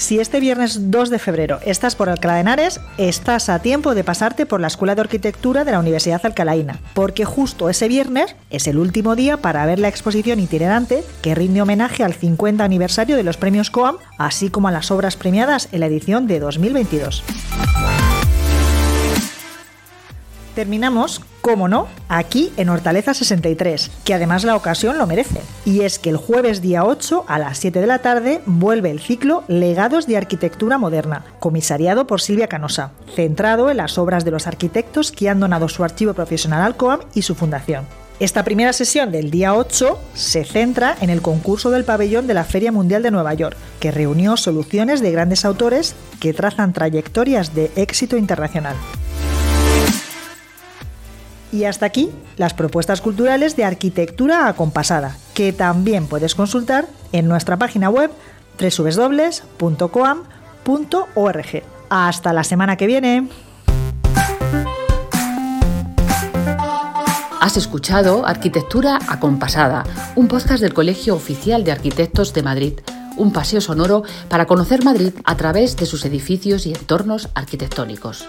Si 0.03 0.19
este 0.19 0.41
viernes 0.41 0.91
2 0.91 1.11
de 1.11 1.21
febrero 1.21 1.61
estás 1.65 1.95
por 1.95 2.09
Alcalá 2.09 2.35
de 2.35 2.41
Henares, 2.41 2.81
estás 2.99 3.49
a 3.49 3.61
tiempo 3.61 3.95
de 3.95 4.03
pasarte 4.03 4.47
por 4.47 4.61
la 4.61 4.67
Escuela 4.67 4.97
de 4.97 5.01
Arquitectura 5.03 5.65
de 5.65 5.71
la 5.71 5.79
Universidad 5.79 6.21
Alcalaína, 6.25 6.81
porque 6.93 7.25
justo 7.25 7.71
ese 7.71 7.87
viernes 7.87 8.35
es 8.51 8.67
el 8.67 8.79
último 8.79 9.15
día 9.15 9.37
para 9.37 9.65
ver 9.65 9.79
la 9.79 9.87
exposición 9.87 10.41
itinerante 10.41 11.05
que 11.23 11.37
rinde 11.37 11.63
homenaje 11.63 12.03
al 12.03 12.15
50 12.15 12.65
aniversario 12.65 13.15
de 13.15 13.23
los 13.23 13.37
premios 13.37 13.71
COAM, 13.71 13.99
así 14.19 14.51
como 14.51 14.67
a 14.67 14.73
las 14.73 14.91
obras 14.91 15.15
premiadas 15.15 15.69
en 15.71 15.79
la 15.79 15.87
edición 15.87 16.27
de 16.27 16.41
2022. 16.41 17.23
Terminamos, 20.55 21.23
como 21.41 21.67
no, 21.67 21.89
aquí 22.11 22.53
en 22.59 22.69
Hortaleza 22.69 23.15
63, 23.15 23.91
que 24.05 24.13
además 24.13 24.45
la 24.45 24.55
ocasión 24.55 24.99
lo 24.99 25.07
merece. 25.07 25.41
Y 25.65 25.81
es 25.81 25.99
que 25.99 26.11
el 26.11 26.19
jueves 26.19 26.61
día 26.61 26.85
8 26.85 27.25
a 27.27 27.39
las 27.39 27.59
7 27.59 27.81
de 27.81 27.87
la 27.87 28.01
tarde 28.01 28.43
vuelve 28.45 28.91
el 28.91 29.01
ciclo 29.01 29.45
Legados 29.49 30.07
de 30.07 30.19
Arquitectura 30.19 30.77
Moderna, 30.77 31.25
comisariado 31.41 32.07
por 32.07 32.21
Silvia 32.21 32.49
Canosa, 32.49 32.93
centrado 33.15 33.71
en 33.71 33.79
las 33.79 33.97
obras 33.97 34.27
de 34.27 34.31
los 34.31 34.47
arquitectos 34.47 35.11
que 35.11 35.31
han 35.31 35.41
donado 35.41 35.71
su 35.71 35.85
archivo 35.85 36.13
profesional 36.13 36.63
al 36.63 36.77
COAM 36.77 37.01
y 37.15 37.23
su 37.23 37.35
fundación. 37.35 37.87
Esta 38.21 38.45
primera 38.45 38.73
sesión 38.73 39.11
del 39.11 39.31
día 39.31 39.55
8 39.55 39.99
se 40.15 40.45
centra 40.45 40.97
en 41.01 41.11
el 41.11 41.23
concurso 41.23 41.71
del 41.71 41.85
pabellón 41.85 42.27
de 42.27 42.35
la 42.35 42.45
Feria 42.45 42.71
Mundial 42.71 43.03
de 43.03 43.11
Nueva 43.11 43.35
York, 43.35 43.57
que 43.81 43.91
reunió 43.91 44.37
soluciones 44.37 45.01
de 45.01 45.11
grandes 45.11 45.45
autores 45.45 45.97
que 46.21 46.33
trazan 46.33 46.73
trayectorias 46.73 47.55
de 47.55 47.73
éxito 47.75 48.17
internacional. 48.17 48.77
Y 51.53 51.65
hasta 51.65 51.87
aquí 51.87 52.11
las 52.39 52.55
propuestas 52.55 53.03
culturales 53.03 53.55
de 53.57 53.65
arquitectura 53.65 54.49
acompasada, 54.49 55.17
que 55.35 55.53
también 55.53 56.07
puedes 56.07 56.35
consultar 56.35 56.87
en 57.13 57.29
nuestra 57.29 57.59
página 57.59 57.91
web 57.91 58.11
www.coam.org. 58.59 59.53
Hasta 61.91 62.33
la 62.33 62.43
semana 62.43 62.77
que 62.77 62.87
viene. 62.87 63.29
Has 67.43 67.57
escuchado 67.57 68.25
Arquitectura 68.25 68.99
Acompasada, 69.09 69.85
un 70.15 70.29
podcast 70.29 70.63
del 70.63 70.73
Colegio 70.73 71.17
Oficial 71.17 71.65
de 71.65 71.73
Arquitectos 71.73 72.33
de 72.33 72.43
Madrid, 72.43 72.75
un 73.17 73.33
paseo 73.33 73.61
sonoro 73.61 74.05
para 74.29 74.47
conocer 74.47 74.85
Madrid 74.85 75.13
a 75.25 75.37
través 75.37 75.77
de 75.77 75.85
sus 75.85 76.05
edificios 76.05 76.67
y 76.67 76.73
entornos 76.73 77.29
arquitectónicos. 77.35 78.27